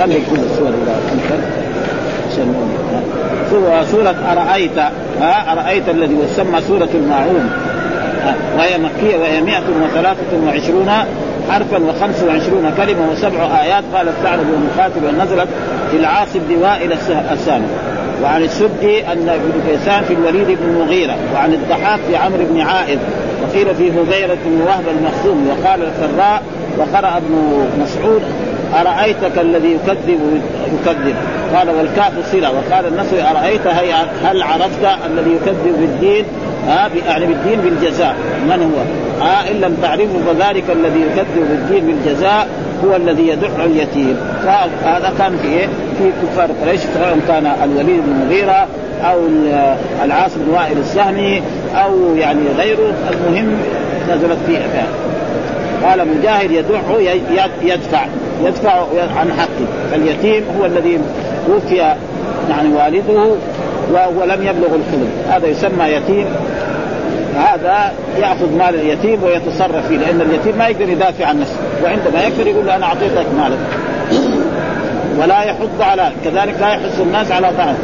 غني 0.00 0.14
كل 0.14 0.40
السور 0.50 0.72
سورة, 3.50 3.84
سورة 3.84 4.14
أرأيت 4.32 4.78
ها؟ 5.20 5.52
أرأيت 5.52 5.88
الذي 5.88 6.16
يسمى 6.24 6.60
سورة 6.60 6.88
الماعون. 6.94 7.50
وهي 8.58 8.78
مكية 8.78 9.16
وهي 9.16 9.40
123 9.40 10.88
حرفا 11.50 11.76
وخمس 11.76 12.22
وعشرون 12.22 12.72
كلمة 12.76 13.12
وسبع 13.12 13.60
آيات. 13.62 13.84
قال 13.94 14.08
الثعلب 14.08 14.46
والمقاتل 14.50 15.04
ونزلت 15.04 15.48
في 15.90 15.96
العاص 15.96 16.28
بن 16.34 16.56
وائل 16.56 16.92
السامي 17.32 17.66
وعن 18.22 18.42
السدي 18.42 19.06
أن 19.06 19.28
ابن 19.28 19.52
كيسان 19.68 20.04
في 20.04 20.14
الوليد 20.14 20.46
بن 20.46 20.68
المغيرة 20.68 21.16
وعن 21.34 21.52
الضحاك 21.52 22.00
في 22.08 22.16
عمرو 22.16 22.44
بن 22.50 22.60
عائذ 22.60 22.98
وقيل 23.42 23.74
في 23.74 23.90
هذيرة 23.90 24.38
بن 24.44 24.60
وهب 24.60 24.84
المخزوم 24.98 25.48
وقال 25.48 25.80
الفراء 25.82 26.42
وقرأ 26.78 27.16
ابن 27.16 27.66
مسعود 27.80 28.22
أرأيتك 28.74 29.38
الذي 29.40 29.72
يكذب 29.72 30.40
يكذب 30.80 31.14
قال 31.54 31.70
والكاف 31.70 32.12
صلة 32.32 32.50
وقال 32.50 32.86
النصر 32.86 33.16
أرأيت 33.30 33.66
هل 34.24 34.42
عرفت 34.42 34.84
الذي 35.06 35.30
يكذب 35.30 35.76
بالدين 35.80 36.24
ها 36.66 36.90
يعني 37.06 37.26
بالدين 37.26 37.60
بالجزاء 37.60 38.16
من 38.44 38.62
هو؟ 38.62 38.82
آه 39.26 39.50
إن 39.50 39.60
لم 39.60 39.76
تعرفه 39.82 40.18
فذلك 40.26 40.64
الذي 40.70 41.00
يكذب 41.00 41.48
بالدين 41.50 41.86
بالجزاء 41.86 42.48
هو 42.84 42.96
الذي 42.96 43.28
يدع 43.28 43.64
اليتيم 43.64 44.16
فهذا 44.44 45.12
كان 45.18 45.38
في 45.42 45.48
إيه؟ 45.48 45.68
في 45.98 46.10
كفار 46.22 46.50
قريش 46.64 46.80
سواء 46.80 47.18
كان 47.28 47.46
الوليد 47.64 48.00
بن 48.00 48.12
المغيرة 48.12 48.66
أو 49.04 49.18
العاص 50.04 50.30
بن 50.36 50.54
وائل 50.54 50.78
السهمي 50.78 51.42
أو 51.74 52.14
يعني 52.16 52.40
غيره. 52.58 52.92
المهم 53.10 53.56
نزلت 54.10 54.38
فيه 54.46 54.58
قال 55.88 56.08
مجاهد 56.08 56.50
يدع 56.50 56.80
يدفع 57.62 58.06
يدفع 58.44 58.72
عن 59.16 59.32
حقه. 59.38 59.94
اليتيم 59.94 60.44
هو 60.58 60.66
الذي 60.66 60.98
توفي 61.46 61.76
يعني 62.50 62.74
والده 62.74 63.36
وهو 63.92 64.24
لم 64.24 64.42
يبلغ 64.42 64.74
الحلم. 64.74 65.08
هذا 65.30 65.46
يسمى 65.46 65.84
يتيم. 65.84 66.26
هذا 67.36 67.92
يأخذ 68.20 68.56
مال 68.58 68.74
اليتيم 68.74 69.22
ويتصرف 69.22 69.88
فيه 69.88 69.96
لأن 69.96 70.20
اليتيم 70.20 70.58
ما 70.58 70.68
يقدر 70.68 70.88
يدافع 70.88 71.26
عن 71.26 71.40
نفسه. 71.40 71.56
وعندما 71.84 72.22
يكبر 72.22 72.46
يقول 72.46 72.66
له 72.66 72.76
أنا 72.76 72.86
أعطيتك 72.86 73.26
مالك 73.38 73.58
ولا 75.18 75.42
يحض 75.42 75.80
على 75.80 76.12
كذلك 76.24 76.54
لا 76.60 76.68
يحث 76.68 77.00
الناس 77.00 77.32
على 77.32 77.50
طعام 77.58 77.76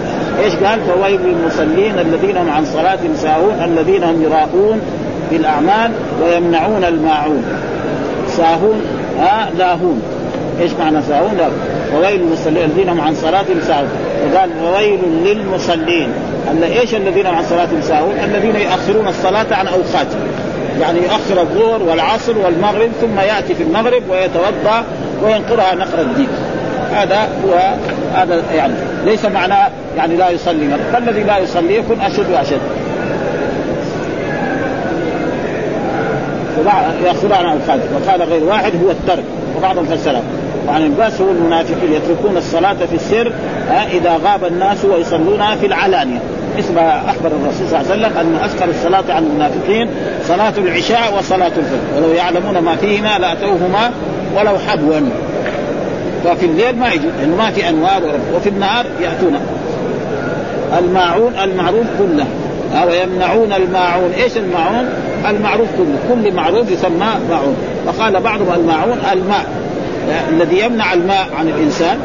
إيش 0.44 0.54
قال؟ 0.54 0.80
فويل 0.80 1.20
للمصلين 1.20 1.98
الذين 1.98 2.36
هم 2.36 2.50
عن 2.50 2.64
صلاتهم 2.64 3.14
ساهون 3.16 3.62
الذين 3.64 4.04
هم 4.04 4.22
يراءون 4.22 4.80
في 5.30 5.36
الأعمال 5.36 5.90
ويمنعون 6.22 6.84
الماعون. 6.84 7.44
ساهون 8.28 8.82
ها 9.20 9.50
لاهون. 9.58 10.02
إيش 10.60 10.72
معنى 10.72 11.02
ساهون؟ 11.02 11.36
لاهون 11.36 11.58
وويل 11.94 12.20
للمصلين 12.20 12.64
الذين 12.64 12.88
هم 12.88 13.00
عن 13.00 13.14
صلاتهم 13.14 13.60
ساهون. 13.66 13.88
وقال 14.32 14.50
وويل 14.64 15.00
للمصلين. 15.24 16.08
إيش 16.62 16.94
الذين 16.94 17.26
عن 17.26 17.44
صلاتهم 17.44 17.80
ساهون؟ 17.82 18.14
الذين 18.24 18.56
يؤخرون 18.56 19.08
الصلاة 19.08 19.46
عن 19.50 19.66
اوقاتها 19.66 20.20
يعني 20.80 20.98
يؤخر 20.98 21.40
الظهر 21.40 21.82
والعصر 21.82 22.38
والمغرب 22.38 22.90
ثم 23.00 23.18
يأتي 23.18 23.54
في 23.54 23.62
المغرب 23.62 24.02
ويتوضأ 24.10 24.84
وينقرها 25.22 25.74
نقر 25.74 26.00
الدين. 26.00 26.28
هذا 26.94 27.28
هو 27.44 27.74
هذا 28.14 28.42
يعني 28.54 28.74
ليس 29.04 29.24
معناه 29.24 29.68
يعني 29.96 30.16
لا 30.16 30.30
يصلي. 30.30 30.76
فالذي 30.92 31.22
لا 31.22 31.38
يصلي 31.38 31.76
يكون 31.76 32.00
أشد 32.00 32.30
وأشد. 32.32 32.60
يأخذ 37.04 37.32
عن 37.32 37.56
الخالق 37.56 37.84
وقال 37.94 38.22
غير 38.22 38.44
واحد 38.44 38.72
هو 38.84 38.90
الترك. 38.90 39.24
وبعضهم 39.56 39.84
فسره 39.84 40.22
وعن 40.68 40.82
الباس 40.82 41.20
هو 41.20 41.30
المنافقين 41.30 41.92
يتركون 41.92 42.36
الصلاة 42.36 42.76
في 42.90 42.94
السر 42.94 43.32
إذا 43.92 44.20
غاب 44.24 44.44
الناس 44.44 44.84
ويصلونها 44.84 45.56
في 45.56 45.66
العلانية. 45.66 46.18
ما 46.74 47.00
أخبر 47.10 47.26
الرسول 47.26 47.68
صلى 47.68 47.80
الله 47.80 47.90
عليه 47.90 48.06
وسلم 48.06 48.18
أن 48.18 48.44
أثقل 48.44 48.70
الصلاة 48.70 49.04
عن 49.08 49.22
المنافقين 49.22 49.88
صلاة 50.28 50.52
العشاء 50.58 51.18
وصلاة 51.18 51.46
الفجر. 51.46 51.96
ولو 51.96 52.12
يعلمون 52.12 52.58
ما 52.58 52.76
فيهما 52.76 53.18
لأتوهما 53.18 53.90
ولو 54.36 54.58
حبوا. 54.58 55.00
ففي 56.24 56.46
الليل 56.46 56.76
ما 56.76 56.92
يجي 56.92 57.06
لأنه 57.18 57.36
ما 57.36 57.50
في 57.50 57.68
أنوار 57.68 58.02
وفي 58.34 58.48
النهار 58.48 58.86
يأتون. 59.02 59.38
الماعون 60.78 61.32
المعروف 61.44 61.86
كله. 61.98 62.26
ويمنعون 62.86 63.52
الماعون. 63.52 64.10
إيش 64.22 64.36
الماعون؟ 64.36 64.88
المعروف 65.28 65.68
كله. 65.78 65.98
كل 66.08 66.34
معروف 66.34 66.70
يسمى 66.70 67.06
ماعون. 67.30 67.56
وقال 67.86 68.20
بعضهم 68.20 68.54
الماعون 68.54 68.98
الماء. 69.12 69.46
الذي 70.28 70.60
يمنع 70.60 70.92
الماء 70.92 71.26
عن 71.38 71.48
الإنسان 71.48 71.98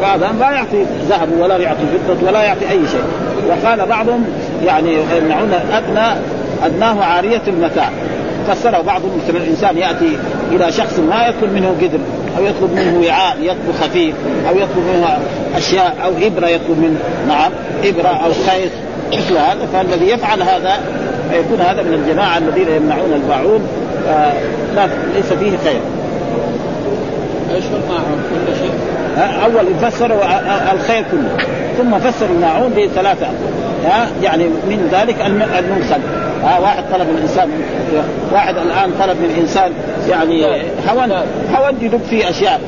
فهذا 0.00 0.34
لا 0.40 0.50
يعطي 0.50 0.84
ذهب 1.08 1.28
ولا 1.40 1.56
يعطي 1.56 1.82
فضة 2.08 2.28
ولا 2.28 2.42
يعطي 2.42 2.70
أي 2.70 2.80
شيء. 2.88 3.02
وقال 3.48 3.86
بعضهم 3.86 4.24
يعني 4.64 4.96
يمنعون 5.18 5.52
أدنى 5.72 6.20
أدناه 6.64 7.04
عارية 7.04 7.42
المتاع. 7.48 7.90
فسره 8.48 8.82
بعضهم 8.82 9.10
مثل 9.24 9.36
الإنسان 9.36 9.78
يأتي 9.78 10.18
إلى 10.52 10.72
شخص 10.72 10.98
ما 10.98 11.26
يطلب 11.26 11.52
منه 11.52 11.74
قدر 11.80 11.98
أو 12.38 12.44
يطلب 12.44 12.72
منه 12.72 13.06
وعاء 13.06 13.36
يطلب 13.42 13.74
خفيف 13.80 14.14
أو 14.48 14.54
يطلب 14.54 14.84
منه 14.94 15.18
أشياء 15.56 15.96
أو 16.04 16.10
إبرة 16.26 16.46
يطلب 16.46 16.78
منه. 16.78 16.98
نعم 17.28 17.52
إبرة 17.84 18.08
أو 18.08 18.30
خيط 18.46 18.70
مثل 19.12 19.36
هذا. 19.36 19.68
فالذي 19.72 20.10
يفعل 20.10 20.42
هذا 20.42 20.78
يكون 21.32 21.60
هذا 21.60 21.82
من 21.82 21.94
الجماعة 21.94 22.38
الذين 22.38 22.68
يمنعون 22.76 23.12
الباعون. 23.12 23.60
آه 24.08 24.32
لا 24.76 24.88
ليس 25.14 25.32
فيه 25.32 25.50
خير. 25.64 25.80
إيش 27.54 27.64
الماعون 27.64 28.22
كل 28.30 28.54
شيء؟ 28.54 28.72
أول 29.44 29.90
فسر 29.90 30.12
الخير 30.72 31.04
كله. 31.10 31.36
ثم 31.78 31.98
فسر 31.98 32.26
الماعون 32.26 32.70
بثلاثة. 32.70 33.26
يعني 34.22 34.44
من 34.44 34.88
ذلك 34.92 35.16
المنخل 35.58 36.00
ها 36.44 36.58
واحد 36.58 36.84
طلب 36.92 37.08
من 37.08 37.14
الإنسان 37.18 37.48
واحد 38.32 38.56
الآن 38.56 38.90
طلب 39.00 39.16
من 39.16 39.30
الانسان 39.36 39.72
يعني 40.08 40.46
هون 40.88 41.12
هون 41.54 41.74
يدق 41.80 42.00
فيه 42.10 42.30
أشياء. 42.30 42.60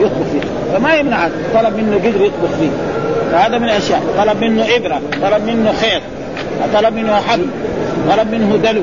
يطبخ 0.00 0.26
فيه. 0.32 0.40
فما 0.74 0.94
يمنع 0.94 1.28
طلب 1.54 1.76
منه 1.76 1.96
قدر 1.96 2.20
يطبخ 2.24 2.56
فيه. 2.60 2.68
فهذا 3.32 3.58
من 3.58 3.64
الأشياء. 3.64 4.02
طلب 4.18 4.40
منه 4.44 4.64
إبرة 4.76 5.00
طلب 5.22 5.46
منه 5.46 5.72
خيط 5.72 6.02
طلب 6.74 6.94
منه 6.94 7.14
حبل 7.14 7.46
طلب 8.10 8.30
منه 8.30 8.56
دلو. 8.56 8.82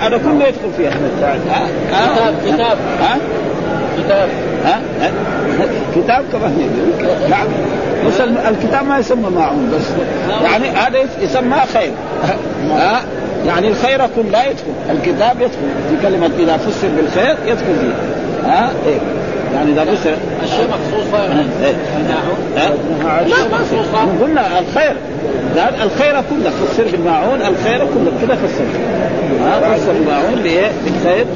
هذا 0.00 0.16
كله 0.16 0.46
يدخل 0.46 0.72
فيها 0.76 0.90
كتاب 0.90 1.40
كتاب. 2.46 2.78
ها؟ 3.00 3.18
كتاب. 3.98 4.28
ها؟ 4.66 4.80
كتاب 5.96 6.24
كمان 6.32 6.52
نعم. 7.30 7.46
بس 8.06 8.20
الكتاب 8.20 8.86
ما 8.86 8.98
يسمى 8.98 9.30
ماعون 9.30 9.72
بس. 9.74 9.84
يعني 10.44 10.68
هذا 10.68 10.98
يسمى 11.20 11.56
خير. 11.72 11.90
ها؟ 12.70 13.00
يعني 13.46 13.68
الخير 13.68 13.98
كله 14.16 14.42
يدخل. 14.42 14.72
الكتاب 14.90 15.40
يدخل. 15.40 15.56
في 15.90 16.02
كلمة 16.02 16.30
إذا 16.38 16.56
فسر 16.56 16.88
بالخير 16.96 17.36
يدخل 17.46 17.64
فيه. 17.80 17.94
ها؟ 18.48 18.70
إيه. 18.86 18.98
يعني 19.54 19.72
إذا 19.72 19.84
فسر 19.84 20.14
الشيء 20.42 20.66
مخصوص 20.68 21.06
الماعون. 21.96 22.38
لا. 22.56 23.58
مخصوص. 23.58 23.86
قلنا 24.22 24.58
الخير. 24.58 24.96
الخير 25.82 26.14
كله 26.30 26.50
فسر 26.50 26.84
بالماعون 26.92 27.40
الخير 27.40 27.78
كله 27.78 28.12
كذا 28.22 28.34
فسر 28.34 28.64
ها 29.44 29.76
فسر 29.76 29.92
الماعون 29.92 30.42
بايه؟ 30.42 30.70
بالخير. 30.84 31.26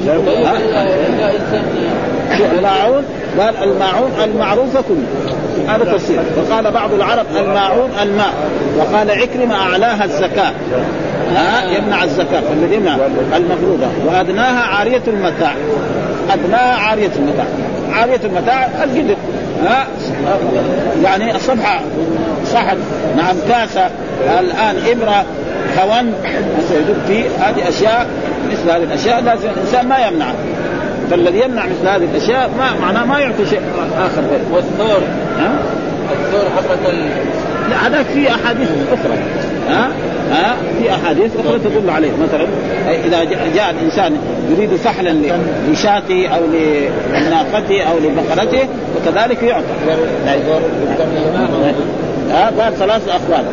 الماعون 2.57 3.03
قال 3.39 3.55
الماعون 3.63 4.11
المعروفة 4.23 4.81
كله 4.81 5.05
هذا 5.67 5.83
تفسير. 5.93 6.19
وقال 6.37 6.71
بعض 6.71 6.93
العرب 6.93 7.25
الماعون 7.35 7.89
الماء. 8.01 8.33
وقال 8.77 9.11
عكرمة 9.11 9.55
أعلاها 9.55 10.05
الزكاة. 10.05 10.51
ها؟ 11.35 11.77
يمنع 11.77 12.03
الزكاة. 12.03 12.41
فالذي 12.41 12.75
يمنع 12.75 12.95
المفروضة 13.35 13.87
وأدناها 14.07 14.63
عارية 14.63 15.01
المتاع. 15.07 15.53
أدناها 16.33 16.75
عارية 16.75 17.11
المتاع. 17.15 17.45
عارية 17.93 18.19
المتاع 18.23 18.69
القدر 18.83 19.15
ها؟ 19.63 19.87
يعني 21.03 21.39
صفحة 21.39 21.81
صحن 22.45 22.77
نعم 23.17 23.35
كاسة 23.47 23.89
الآن 24.39 24.75
إبرة 24.91 25.25
هون 25.79 26.13
يدب 26.71 26.97
فيه 27.07 27.23
هذه 27.39 27.69
أشياء 27.69 28.07
مثل 28.51 28.69
هذه 28.71 28.83
الأشياء 28.83 29.21
لازم 29.21 29.49
الإنسان 29.49 29.87
ما 29.87 30.07
يمنعها 30.07 30.35
فالذي 31.11 31.41
يمنع 31.41 31.65
مثل 31.65 31.87
هذه 31.87 32.07
الأشياء 32.15 32.49
ما 32.57 32.79
معناه 32.81 33.05
ما 33.05 33.19
يعطي 33.19 33.45
شيء 33.45 33.61
آخر. 33.97 34.23
والثور. 34.51 35.01
ها؟ 35.39 35.51
الثور 36.11 36.49
حبة 36.57 36.91
لا 37.69 37.87
هذا 37.87 38.03
في 38.03 38.29
أحاديث 38.29 38.69
أخرى. 38.93 39.17
ها؟ 39.71 39.89
ها؟ 40.31 40.55
في 40.79 40.91
أحاديث 40.91 41.31
أخرى 41.45 41.59
تدل 41.59 41.89
عليه. 41.89 42.11
مثلا 42.23 42.47
إذا 43.05 43.23
جاء 43.55 43.71
الإنسان 43.79 44.17
يريد 44.51 44.75
فحلا 44.75 45.15
لشاته 45.71 46.27
أو 46.27 46.41
لناقته 47.13 47.81
أو 47.81 47.97
لبقرته 47.99 48.67
وكذلك 48.95 49.43
يعطى. 49.43 49.65
ها؟ 52.29 52.51
قال 52.59 52.77
ثلاث 52.77 53.09
أقوال. 53.09 53.45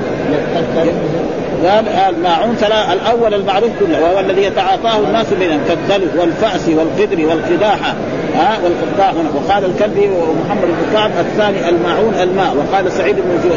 قال 1.64 1.88
الماعون 1.88 2.56
الأول 2.92 3.34
المعروف 3.34 3.70
كله 3.80 4.02
وهو 4.02 4.20
الذي 4.20 4.42
يتعاطاه 4.42 4.98
الناس 4.98 5.26
بينهم 5.40 5.60
كالدلو 5.68 6.20
والفأس 6.20 6.68
والقدر 6.68 7.26
والقداحة. 7.26 7.94
ها 8.38 8.58
والقداح 8.64 9.12
وقال 9.34 9.64
الكلبي 9.64 10.08
ومحمد 10.08 10.64
بن 10.64 10.92
كعب 10.92 11.10
الثاني 11.20 11.68
الماعون 11.68 12.14
الماء. 12.22 12.56
وقال 12.56 12.92
سعيد 12.92 13.16
بن 13.16 13.50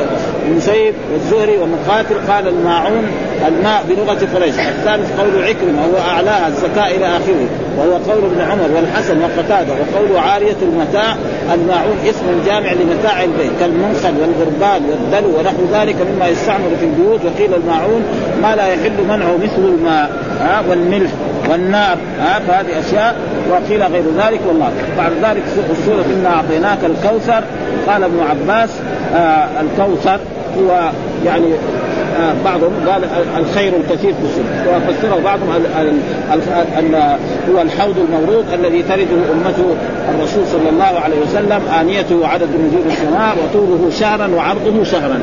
المسيب 0.48 0.94
والزهري 1.14 1.58
ومقاتل 1.58 2.16
قال 2.32 2.48
الماعون 2.48 3.08
الماء 3.48 3.84
بلغة 3.90 4.28
قريش. 4.36 4.56
الثالث 4.60 5.20
قول 5.20 5.44
عكرمة 5.44 5.82
وهو 5.82 6.10
أعلاها 6.10 6.48
الزكاة 6.48 6.88
إلى 6.88 7.06
آخره. 7.06 7.48
وهو 7.78 7.92
قول 7.92 8.32
ابن 8.32 8.42
عمر 8.42 8.70
والحسن 8.76 9.22
وقتادة. 9.22 9.74
وقول 9.74 10.18
عارية 10.18 10.56
المتاع 10.62 11.16
الماعون 11.54 11.98
اسم 12.10 12.26
جامع 12.46 12.72
لمتاع 12.74 13.24
البيت. 13.24 13.52
كالمنخل 13.60 14.14
والغربان 14.22 14.82
والدلو 14.90 15.40
ونحو 15.40 15.58
ذلك 15.74 15.96
مما 16.14 16.28
يستعمل 16.28 16.72
في 16.80 16.86
البيوت. 16.86 17.20
وقيل 17.26 17.54
الماعون 17.54 18.04
ما 18.42 18.56
لا 18.56 18.68
يحل 18.68 19.04
منعه 19.10 19.38
مثل 19.38 19.66
الماء 19.66 20.10
والملح 20.70 21.12
والنار 21.50 21.98
فهذه 22.48 22.80
أشياء 22.80 23.16
وقيل 23.52 23.84
غير 23.84 24.04
ذلك 24.18 24.40
والله. 24.48 24.72
بعد 24.98 25.12
ذلك 25.12 25.44
السوره 25.72 26.06
إنا 26.20 26.30
أعطيناك 26.30 26.78
الكوثر. 26.86 27.44
قال 27.88 28.04
ابن 28.04 28.20
عباس 28.30 28.70
آه 29.16 29.48
الكوثر 29.62 30.20
هو 30.60 30.92
يعني 31.26 31.46
آه 32.20 32.34
بعضهم 32.46 32.72
قال 32.88 33.04
الخير 33.38 33.74
الكثير 33.76 34.14
في 34.14 34.24
السنة. 34.24 34.66
وفسره 34.70 35.22
بعضهم 35.24 35.50
أن 36.80 37.18
هو 37.54 37.62
الحوض 37.62 37.96
المورود 37.98 38.46
الذي 38.54 38.84
ترده 38.84 39.22
أمته 39.34 39.76
الرسول 40.16 40.48
صلى 40.48 40.70
الله 40.70 41.00
عليه 41.00 41.20
وسلم 41.22 41.62
آنيته 41.80 42.28
عدد 42.28 42.50
نجوم 42.50 42.84
السماء 42.92 43.36
وطوله 43.44 43.90
شهرا 44.00 44.28
وعرضه 44.36 44.84
شهرا. 44.84 45.22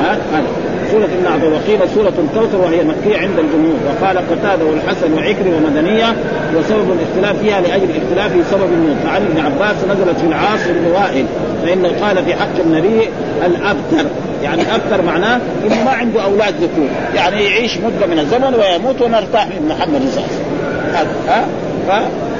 هذا. 0.00 0.67
سورة 0.90 1.08
النعم 1.18 1.52
وقيل 1.52 1.88
سورة 1.94 2.12
الكوثر 2.18 2.58
وهي 2.58 2.84
مكية 2.84 3.18
عند 3.18 3.38
الجمهور. 3.38 3.76
وقال 3.88 4.18
قتادة 4.18 4.64
والحسن 4.64 5.12
وعكرمة 5.12 5.56
ومدنية 5.56 6.16
وسبب 6.56 6.92
الاختلاف 6.98 7.42
فيها 7.42 7.60
لأجل 7.60 7.84
الاختلاف 7.90 8.32
في 8.32 8.42
سبب 8.50 8.72
النور 8.72 8.96
فعن 9.04 9.22
ابن 9.22 9.40
عباس 9.46 9.76
نزلت 9.84 10.18
في 10.20 10.26
العاص 10.26 10.60
بن 10.68 10.90
وائل 10.92 11.26
فإنه 11.62 11.88
قال 12.06 12.24
في 12.24 12.34
حق 12.34 12.58
النبي 12.66 13.08
الأبتر. 13.46 14.08
يعني 14.42 14.62
أبتر 14.74 15.02
معناه 15.06 15.40
إنه 15.66 15.84
ما 15.84 15.90
عنده 15.90 16.22
أولاد 16.24 16.54
ذكور. 16.54 16.88
يعني 17.14 17.44
يعيش 17.44 17.76
مدة 17.78 18.06
من 18.06 18.18
الزمن 18.18 18.54
ويموت 18.54 19.02
ونرتاح 19.02 19.46
من 19.46 19.68
محمد 19.68 20.00
صلى 20.14 20.24
الله 20.24 20.98
عليه 20.98 21.08
وسلم. 21.08 21.48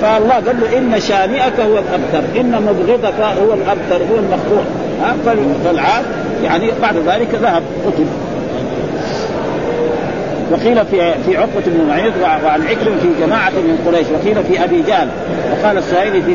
فالله 0.01 0.35
قال 0.35 0.57
له 0.61 0.79
إن 0.79 1.01
شانئك 1.01 1.61
هو 1.61 1.79
الأبتر. 1.79 2.41
إن 2.41 2.53
مبغضك 2.63 3.21
هو 3.21 3.55
الأبتر 3.55 4.05
هو 4.13 4.17
فال- 5.27 5.55
فالعاد 5.65 6.05
يعني 6.45 6.71
بعد 6.83 6.97
ذلك 6.97 7.29
ذهب 7.43 7.63
قتل. 7.87 8.05
وقيل 10.51 10.87
في 10.87 11.15
في 11.27 11.37
عقبة 11.37 11.63
بن 11.67 11.85
معيط 11.89 12.13
وعن 12.23 12.63
عكرم 12.63 12.99
في 13.03 13.27
جماعة 13.27 13.51
من 13.51 13.79
قريش 13.87 14.07
وقيل 14.07 14.45
في 14.45 14.65
أبي 14.65 14.83
جهل 14.83 15.09
وقال 15.53 15.79
السائلي 15.79 16.23
في 16.23 16.35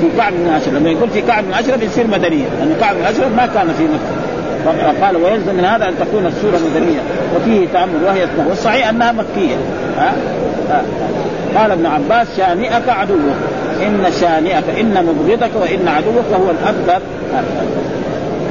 في 0.00 0.06
كعب 0.16 0.32
بن 0.32 0.48
أشرف. 0.48 0.74
لما 0.74 0.90
يقول 0.90 1.10
في 1.10 1.20
كعب 1.20 1.44
بن 1.44 1.52
أشرف 1.52 1.82
يصير 1.82 2.06
مدنية 2.06 2.44
لأن 2.58 2.76
كعب 2.80 2.96
بن 2.96 3.02
أشرف 3.02 3.36
ما 3.36 3.46
كان 3.46 3.68
في 3.78 3.84
مكة. 3.84 4.22
فقال 4.64 5.16
ويلزم 5.16 5.54
من 5.54 5.64
هذا 5.64 5.88
أن 5.88 5.94
تكون 6.00 6.26
السورة 6.26 6.58
مدنية 6.70 7.00
وفيه 7.36 7.68
تأمل 7.72 8.04
وهي 8.04 8.24
اثنى 8.24 8.46
والصحيح 8.48 8.88
أنها 8.88 9.12
مكية. 9.12 9.56
ها؟ 9.98 10.12
ها؟ 10.70 10.82
قال 11.56 11.70
ابن 11.70 11.86
عباس 11.86 12.36
شانئك 12.36 12.88
عدوك. 12.88 13.36
إن 13.82 14.04
شانئك 14.20 14.64
إن 14.80 15.06
مبغضك 15.06 15.50
وإن 15.60 15.88
عدوك 15.88 16.24
هو 16.34 16.50
الأبتر 16.50 17.02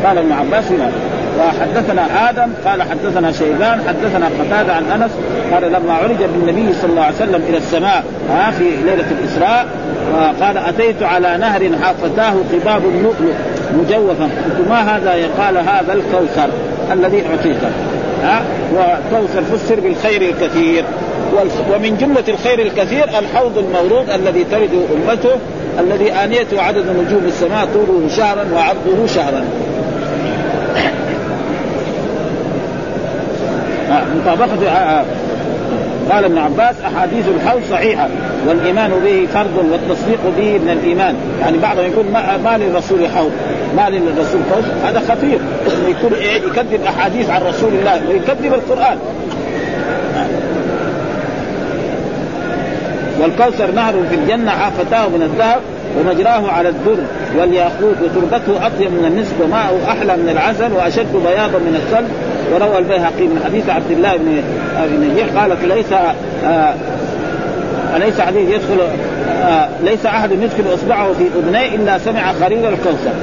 قال 0.03 0.17
ابن 0.17 0.31
عباس 0.31 0.71
هنا 0.71 0.91
وحدثنا 1.47 2.29
آدم 2.29 2.51
قال 2.65 2.81
حدثنا 2.81 3.31
شيبان 3.31 3.81
حدثنا 3.87 4.29
قتادة 4.39 4.73
عن 4.73 4.83
أنس 4.85 5.11
قال 5.53 5.71
لما 5.71 5.93
عرج 5.93 6.17
بالنبي 6.33 6.73
صلى 6.73 6.89
الله 6.89 7.03
عليه 7.03 7.15
وسلم 7.15 7.43
إلى 7.49 7.57
السماء 7.57 8.03
ها 8.29 8.51
في 8.51 8.63
ليلة 8.63 9.05
الإسراء 9.11 9.65
قال 10.41 10.57
أتيت 10.57 11.03
على 11.03 11.37
نهر 11.37 11.69
حافتاه 11.83 12.33
قباب 12.53 12.81
اللؤلؤ 12.85 13.33
مجوفا. 13.73 14.23
قلت 14.23 14.69
ما 14.69 14.97
هذا 14.97 15.11
قال 15.39 15.57
هذا 15.57 15.93
الكوثر 15.93 16.49
الذي 16.93 17.23
أعطيته. 17.27 17.71
ها 18.23 18.41
والكوثر 18.73 19.41
فسر 19.41 19.79
بالخير 19.79 20.21
الكثير 20.21 20.85
ومن 21.73 21.97
جملة 21.97 22.23
الخير 22.27 22.59
الكثير 22.59 23.03
الحوض 23.19 23.57
المورود 23.57 24.09
الذي 24.09 24.43
ترد 24.43 24.69
أمته 24.95 25.35
الذي 25.79 26.11
آنيته 26.11 26.61
عدد 26.61 26.85
نجوم 26.89 27.23
السماء 27.25 27.67
طوله 27.73 28.09
شهرا 28.17 28.45
وعرضه 28.53 29.07
شهرا. 29.07 29.43
مطابقة 33.91 34.69
آه 34.69 35.05
قال 36.11 36.25
ابن 36.25 36.37
عباس 36.37 36.75
أحاديث 36.85 37.25
الحوض 37.27 37.61
صحيحة 37.71 38.07
والإيمان 38.47 38.91
به 39.05 39.27
فرض 39.33 39.65
والتصديق 39.71 40.19
به 40.37 40.57
من 40.57 40.69
الإيمان. 40.69 41.15
يعني 41.41 41.57
بعضهم 41.57 41.85
يقول 41.85 42.05
ما, 42.13 42.37
ما 42.37 42.57
للرسول 42.57 43.07
حوض 43.07 43.31
ما 43.77 43.89
للرسول 43.89 44.41
حوض 44.51 44.63
هذا 44.85 44.99
خطير. 44.99 45.39
إنه 45.67 45.89
يكون 45.89 46.11
يكذب 46.47 46.83
أحاديث 46.87 47.29
عن 47.29 47.41
رسول 47.41 47.73
الله 47.73 48.01
ويكذب 48.09 48.53
القرآن. 48.53 48.97
والكوثر 53.21 53.71
نهر 53.71 53.93
في 54.09 54.15
الجنة 54.15 54.51
حافتاه 54.51 55.07
من 55.07 55.21
الذهب 55.21 55.59
ومجراه 55.99 56.51
على 56.51 56.69
الدر. 56.69 56.97
والياقوت 57.37 57.95
وتربته 58.03 58.67
أطيب 58.67 58.91
من 58.91 59.05
المسك 59.05 59.33
وماءه 59.43 59.79
أحلى 59.87 60.17
من 60.17 60.29
العسل 60.29 60.73
وأشد 60.73 61.13
بياضا 61.13 61.59
من 61.59 61.75
الثلج. 61.75 62.30
وروى 62.51 62.77
البيهقي 62.77 63.23
من 63.23 63.41
حديث 63.45 63.69
عبد 63.69 63.91
الله 63.91 64.17
بن 64.17 64.41
بن 64.83 65.09
نجيح 65.11 65.27
قالت 65.37 65.63
ليس 65.63 65.93
آه 66.45 66.73
أليس 67.95 68.21
حديث 68.21 68.49
يدخل 68.49 68.81
آه 69.43 69.69
ليس 69.83 70.05
أحد 70.05 70.31
يدخل 70.31 70.73
إصبعه 70.73 71.13
في 71.13 71.23
أذنيه 71.39 71.75
إلا 71.75 71.97
سمع 71.97 72.33
خرير 72.33 72.69
الكوثر. 72.69 73.13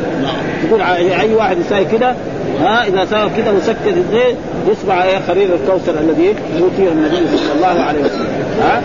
تقول 0.69 0.83
أي 1.21 1.35
واحد 1.35 1.59
يساوي 1.59 1.85
كده؟ 1.85 2.15
ها 2.61 2.87
إذا 2.87 3.05
ساوى 3.05 3.31
كده 3.37 3.53
وسكت 3.53 3.87
الزيت 3.87 4.37
يسمع 4.71 5.05
إيه 5.05 5.19
خرير 5.29 5.49
الكوثر 5.55 5.93
الذي 6.01 6.35
يؤتيه 6.59 6.89
النبي 6.89 7.17
صلى 7.17 7.53
الله 7.57 7.83
عليه 7.85 8.01
وسلم. 8.01 8.27
ها؟ 8.63 8.83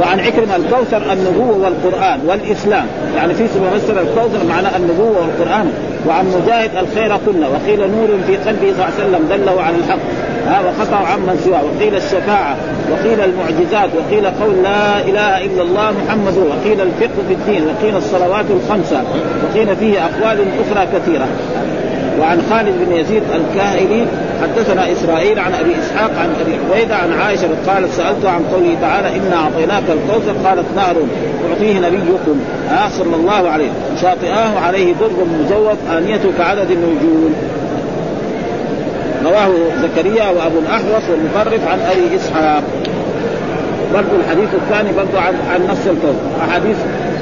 وعن 0.00 0.20
عكرم 0.20 0.48
الكوثر 0.56 1.12
النبوة 1.12 1.56
والقرآن 1.56 2.20
والإسلام. 2.26 2.86
يعني 3.16 3.34
في 3.34 3.42
مفسر 3.44 4.00
الكوثر 4.00 4.44
معناه 4.48 4.76
النبوة 4.76 5.16
والقرآن. 5.20 5.72
وعن 6.08 6.26
مجاهد 6.26 6.70
الخير 6.76 7.18
كله. 7.26 7.48
وقيل 7.48 7.80
نور 7.80 8.08
في 8.26 8.36
قلبه 8.36 8.72
صلى 8.72 8.72
الله 8.72 8.84
عليه 8.84 9.04
وسلم 9.04 9.28
دله 9.30 9.62
على 9.62 9.76
الحق. 9.76 9.98
ها 10.48 10.60
وقطع 10.60 10.96
عمن 10.96 11.40
سواه. 11.44 11.62
وقيل 11.64 11.96
الشفاعة. 11.96 12.56
وقيل 12.92 13.20
المعجزات. 13.20 13.90
وقيل 13.98 14.26
قول 14.26 14.62
لا 14.62 15.00
إله 15.00 15.44
إلا 15.44 15.62
الله 15.62 15.90
محمد. 15.90 16.36
وقيل 16.38 16.80
الفقه 16.80 17.18
في 17.28 17.34
الدين. 17.34 17.62
وقيل 17.68 17.96
الصلوات 17.96 18.44
الخمسة. 18.50 19.02
وقيل 19.44 19.76
فيه 19.76 20.04
أقوال 20.04 20.38
أخرى 20.62 20.86
كثيرة. 20.94 21.26
وعن 22.20 22.42
خالد 22.50 22.74
بن 22.86 22.96
يزيد 22.96 23.22
الكاهلي 23.34 24.06
حدثنا 24.42 24.92
إسرائيل 24.92 25.38
عن 25.38 25.54
أبي 25.54 25.70
إسحاق 25.78 26.10
عن 26.18 26.30
أبي 26.40 26.58
عبيدة 26.70 26.96
عن 26.96 27.12
عائشة 27.12 27.48
قالت 27.66 27.92
سالته 27.92 28.30
عن 28.30 28.42
قوله 28.52 28.76
تعالى 28.80 29.08
انا 29.08 29.36
أعطيناك 29.36 29.82
الكوثر 29.88 30.48
قالت 30.48 30.66
نار 30.76 30.96
تعطيه 31.48 31.78
نبيكم. 31.78 32.40
آه 32.70 32.88
صلى 32.88 33.16
الله 33.16 33.48
عليه 33.48 33.68
شاطئاه 34.02 34.58
عليه 34.66 34.92
در 34.92 35.10
مجوف 35.40 35.78
انيته 35.98 36.28
كعدد 36.38 36.70
النجوم. 36.70 37.34
رواه 39.24 39.50
زكريا 39.82 40.28
وأبو 40.28 40.58
الأحوص 40.58 41.10
والمطرف 41.10 41.68
عن 41.68 41.78
أبي 41.80 42.16
إسحاق. 42.16 42.62
برضو 43.94 44.16
الحديث 44.24 44.48
الثاني 44.54 44.88
برضو 44.96 45.18
عن 45.18 45.34
عن 45.52 45.66
نفس 45.70 45.86
الكون 45.86 46.16
أحاديث 46.48 46.76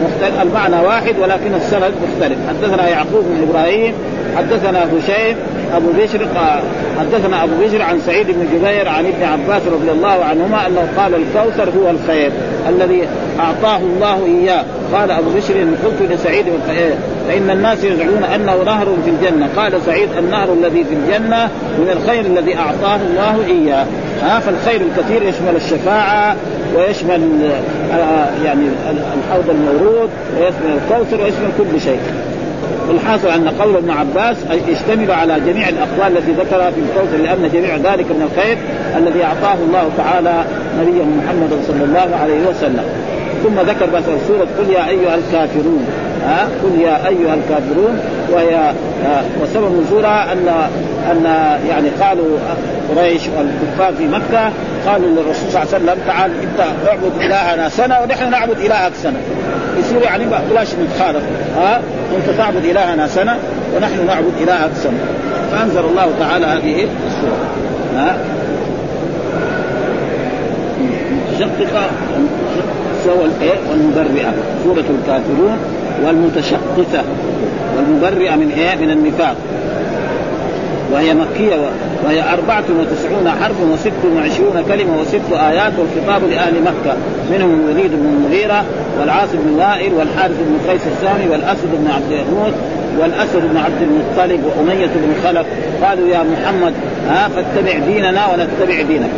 مختلف 0.04 0.42
المعنى 0.42 0.86
واحد 0.86 1.18
ولكن 1.18 1.54
السند 1.54 1.92
مختلف. 2.02 2.38
حدثنا 2.48 2.88
يعقوب 2.88 3.24
بن 3.24 3.48
إبراهيم 3.48 3.94
حدثنا 4.36 4.84
هشيم 4.84 5.36
أبو 5.76 5.88
بشر 5.98 6.26
حدثنا 6.98 7.44
أبو 7.44 7.52
بشر 7.64 7.82
عن 7.82 8.00
سعيد 8.00 8.26
بن 8.26 8.46
جبير 8.54 8.88
عن 8.88 9.06
ابن 9.06 9.22
عباس 9.22 9.62
رضي 9.66 9.90
الله 9.90 10.24
عنهما 10.24 10.66
أنه 10.66 10.88
قال 10.96 11.14
الكوثر 11.14 11.68
هو 11.78 11.90
الخير 11.90 12.30
الذي 12.68 13.02
أعطاه 13.40 13.76
الله 13.76 14.26
إياه. 14.26 14.64
قال 14.92 15.10
أبو 15.10 15.30
بشر 15.30 15.54
قلت 15.84 16.12
لسعيد 16.12 16.44
فإن 17.28 17.50
الناس 17.50 17.84
يزعمون 17.84 18.24
أنه 18.24 18.62
نهر 18.66 18.86
في 19.04 19.10
الجنة. 19.10 19.48
قال 19.56 19.72
سعيد 19.86 20.08
النهر 20.18 20.52
الذي 20.52 20.84
في 20.84 20.94
الجنة 20.94 21.48
من 21.78 21.90
الخير 21.92 22.20
الذي 22.20 22.56
أعطاه 22.56 22.98
الله 23.10 23.46
إياه. 23.46 23.86
ها 24.22 24.40
فالخير 24.40 24.80
الكثير 24.80 25.22
يشمل 25.22 25.56
الشفاعة 25.56 26.36
ويشمل 26.76 27.20
يعني 28.44 28.66
الحوض 28.90 29.50
المورود 29.50 30.10
ويشمل 30.36 30.78
الكوثر 30.82 31.22
ويشمل 31.22 31.48
كل 31.58 31.80
شيء. 31.80 32.00
الحاصل 32.90 33.28
أن 33.28 33.48
قول 33.48 33.76
ابن 33.76 33.90
عباس 33.90 34.36
يشتمل 34.68 35.10
على 35.10 35.40
جميع 35.40 35.68
الأقوال 35.68 36.16
التي 36.16 36.32
ذكرها 36.32 36.70
في 36.70 36.80
الكوثر 36.80 37.16
لأن 37.16 37.50
جميع 37.52 37.76
ذلك 37.76 38.06
من 38.06 38.30
الخير 38.32 38.58
الذي 38.96 39.24
أعطاه 39.24 39.54
الله 39.54 39.90
تعالى 39.96 40.44
نبيه 40.80 41.04
محمد 41.04 41.50
صلى 41.66 41.84
الله 41.84 42.16
عليه 42.22 42.46
وسلم. 42.48 42.84
ثم 43.42 43.60
ذكر 43.60 43.86
بس 43.86 44.04
سورة 44.28 44.46
قل 44.58 44.72
يا 44.72 44.88
أيها 44.88 45.14
الكافرون. 45.14 45.86
ها؟ 46.24 46.48
قل 46.62 46.80
يا 46.80 47.08
أيها 47.08 47.34
الكافرون. 47.34 48.00
وهي 48.32 48.72
وسبب 49.42 49.82
نزولها 49.82 50.32
أن 50.32 50.48
أن 51.10 51.24
يعني 51.68 51.88
قالوا 52.00 52.38
قريش 52.88 53.22
والكفار 53.36 53.92
في 53.98 54.06
مكة 54.06 54.52
قالوا 54.86 55.08
للرسول 55.08 55.50
صلى 55.50 55.62
الله 55.62 55.74
عليه 55.74 55.84
وسلم 55.84 55.98
تعال 56.06 56.30
انت 56.30 56.60
اعبد 56.88 57.12
إلهنا 57.20 57.68
سنة 57.68 58.00
ونحن 58.02 58.30
نعبد 58.30 58.58
إلهك 58.58 58.92
سنة. 58.94 59.20
يصير 59.78 60.02
يعني 60.02 60.24
بلاش 60.50 60.68
نتخالف 60.74 61.22
ها؟ 61.56 61.80
أنت 62.16 62.38
تعبد 62.38 62.64
إلهنا 62.64 63.06
سنة 63.08 63.36
ونحن 63.76 64.06
نعبد 64.06 64.32
إلهك 64.42 64.70
سنة. 64.74 65.00
فأنزل 65.52 65.80
الله 65.80 66.10
تعالى 66.18 66.46
هذه 66.46 66.86
السورة. 67.06 67.46
ها؟ 67.96 68.16
متشققة 71.32 71.86
والمبرئة. 73.70 74.32
سورة 74.64 74.84
الكافرون 75.00 75.58
والمتشققة. 76.04 77.04
والمبرئة 77.76 78.36
من 78.36 78.52
إيه؟ 78.56 78.86
من 78.86 78.90
النفاق. 78.90 79.36
وهي 80.92 81.14
مكية 81.14 81.56
وهي 82.04 82.32
أربعة 82.32 82.64
وتسعون 82.80 83.30
حرف 83.42 83.56
وست 83.72 84.16
وعشرون 84.16 84.64
كلمة 84.68 85.00
وست 85.00 85.32
آيات 85.32 85.72
والخطاب 85.78 86.30
لأهل 86.30 86.54
مكة. 86.62 86.96
منهم 87.32 87.60
الوليد 87.60 87.90
بن 87.90 88.06
المغيرة 88.16 88.64
والعاصم 89.00 89.38
بن 89.38 89.54
وائل 89.54 89.92
والحارث 89.94 90.36
بن 90.38 90.70
قيس 90.70 90.80
السامي 90.86 91.28
والأسد 91.28 91.68
بن 91.72 91.90
عبد 91.90 92.10
يغوث 92.10 92.54
والأسد 92.98 93.42
بن 93.50 93.56
عبد 93.56 93.82
المطلب 93.82 94.44
وأمية 94.44 94.86
بن 94.86 95.14
خلف 95.24 95.46
قالوا 95.84 96.08
يا 96.08 96.22
محمد 96.22 96.74
ها 97.08 97.28
فاتبع 97.28 97.78
ديننا 97.78 98.26
ونتبع 98.26 98.82
دينك. 98.82 99.10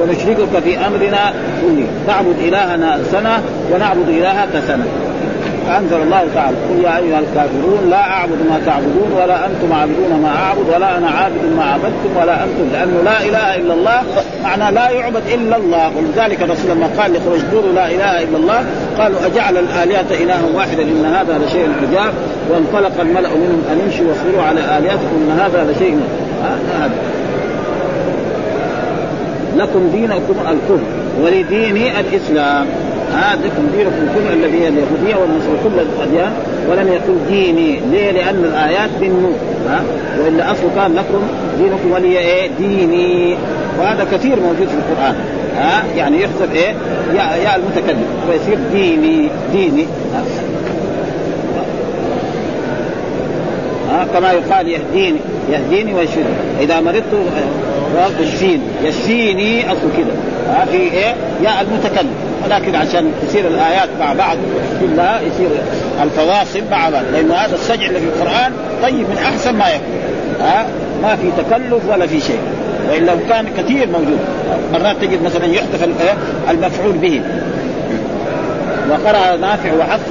ونشركك 0.00 0.62
في 0.64 0.78
أمرنا 0.86 1.32
كله. 1.62 1.86
نعبد 2.08 2.38
إلهنا 2.38 2.98
سنة 3.12 3.42
ونعبد 3.72 4.08
إلهك 4.08 4.62
سنة. 4.68 4.84
فأنزل 5.66 6.02
الله 6.02 6.26
تعالى 6.34 6.56
قل 6.56 6.84
يا 6.84 6.96
أيها 6.96 7.18
الكافرون 7.18 7.90
لا 7.90 8.00
أعبد 8.00 8.38
ما 8.50 8.60
تعبدون 8.66 9.12
ولا 9.22 9.46
أنتم 9.46 9.72
عابدون 9.72 10.20
ما 10.22 10.28
أعبد 10.28 10.68
ولا 10.74 10.98
أنا 10.98 11.08
عابد 11.08 11.44
ما 11.56 11.64
عبدتم 11.64 12.16
ولا 12.20 12.44
أنتم 12.44 12.68
لأنه 12.72 13.02
لا 13.04 13.22
إله 13.22 13.56
إلا 13.56 13.74
الله 13.74 14.02
معنى 14.44 14.74
لا 14.74 14.90
يعبد 14.90 15.22
إلا 15.34 15.56
الله. 15.56 15.90
ولذلك 15.96 16.42
الرسول 16.42 16.70
لما 16.70 16.86
قال 16.98 17.12
لخرج 17.12 17.40
قولوا 17.54 17.72
لا 17.72 17.86
إله 17.86 18.22
إلا 18.22 18.36
الله. 18.36 18.64
قالوا 18.98 19.26
أجعل 19.26 19.56
الآلهة 19.56 20.22
إلها 20.22 20.42
واحدا 20.54 20.82
إن 20.82 21.04
هذا 21.04 21.40
لشيء 21.46 21.68
عجاب. 21.82 22.12
وانطلق 22.50 23.00
الملأ 23.00 23.28
منهم 23.28 23.62
أن 23.72 23.80
امشوا 23.84 24.06
واصبروا 24.06 24.42
على 24.42 24.60
آلهتكم 24.60 25.16
إن 25.16 25.38
هذا 25.40 25.72
لشيء 25.72 26.00
هذا. 26.80 26.94
لكم 29.56 29.90
دينكم 29.92 30.34
الكفر 30.50 30.84
ولديني 31.22 32.00
الإسلام. 32.00 32.66
ها 33.14 33.36
لكم 33.36 33.66
دينكم 33.76 34.06
كل 34.14 34.32
الذي 34.32 34.62
هي 34.62 34.68
اليهودية 34.68 35.16
والنصارى 35.16 35.58
كل 35.64 35.80
الأديان. 35.80 36.32
ولم 36.70 36.92
يكن 36.92 37.16
ديني. 37.28 37.80
ليه؟ 37.90 38.10
لأن 38.10 38.44
الآيات 38.44 38.90
بالنور 39.00 39.34
ها 39.68 39.82
وإلا 40.20 40.52
اصله 40.52 40.70
كان 40.76 40.94
لكم 40.94 41.22
دينكم 41.58 41.92
ولي 41.92 42.18
إيه؟ 42.18 42.50
ديني. 42.58 43.36
وهذا 43.84 44.06
كثير 44.12 44.40
موجود 44.40 44.68
في 44.68 44.74
القرآن. 44.74 45.14
ها؟ 45.56 45.84
يعني 45.96 46.22
يحسب 46.22 46.52
إيه؟ 46.54 46.74
يا 47.14 47.36
يا 47.36 47.56
المتكلم. 47.56 48.04
ويصير 48.30 48.58
ديني 48.72 49.28
ديني. 49.52 49.86
ها؟ 53.90 54.06
كما 54.14 54.32
يقال 54.32 54.68
يهديني 54.68 55.18
يهديني 55.52 55.94
ويشفيني 55.94 56.26
إذا 56.60 56.80
مرضت 56.80 57.04
يشفيني 58.20 58.62
يشفيني 58.84 59.72
اصله 59.72 59.90
كده. 59.98 60.12
ها؟ 60.54 60.64
في 60.64 60.76
إيه؟ 60.76 61.14
يا 61.42 61.60
المتكلم. 61.60 62.14
ولكن 62.44 62.74
عشان 62.74 63.12
تصير 63.26 63.46
الآيات 63.46 63.88
مع 64.00 64.12
بعض 64.12 64.36
كلها 64.80 65.20
يصير 65.20 65.48
الفواصل 66.02 66.60
مع 66.70 66.88
بعض. 66.88 67.02
لأنه 67.12 67.34
هذا 67.34 67.54
السجع 67.54 67.86
اللي 67.86 68.00
في 68.00 68.06
القرآن 68.06 68.52
طيب 68.82 69.08
من 69.10 69.18
أحسن 69.24 69.54
ما 69.54 69.68
يكون. 69.68 69.98
ها؟ 70.40 70.66
ما 71.02 71.16
في 71.16 71.30
تكلف 71.42 71.88
ولا 71.88 72.06
في 72.06 72.20
شيء. 72.20 72.38
والا 72.90 73.12
كان 73.28 73.46
كثير 73.58 73.88
موجود 73.88 74.18
مرات 74.72 74.96
تجد 74.96 75.22
مثلا 75.22 75.46
يحذف 75.46 75.88
المفعول 76.50 76.92
به. 76.92 77.22
وقرأ 78.90 79.36
نافع 79.36 79.70
وحفص 79.78 80.10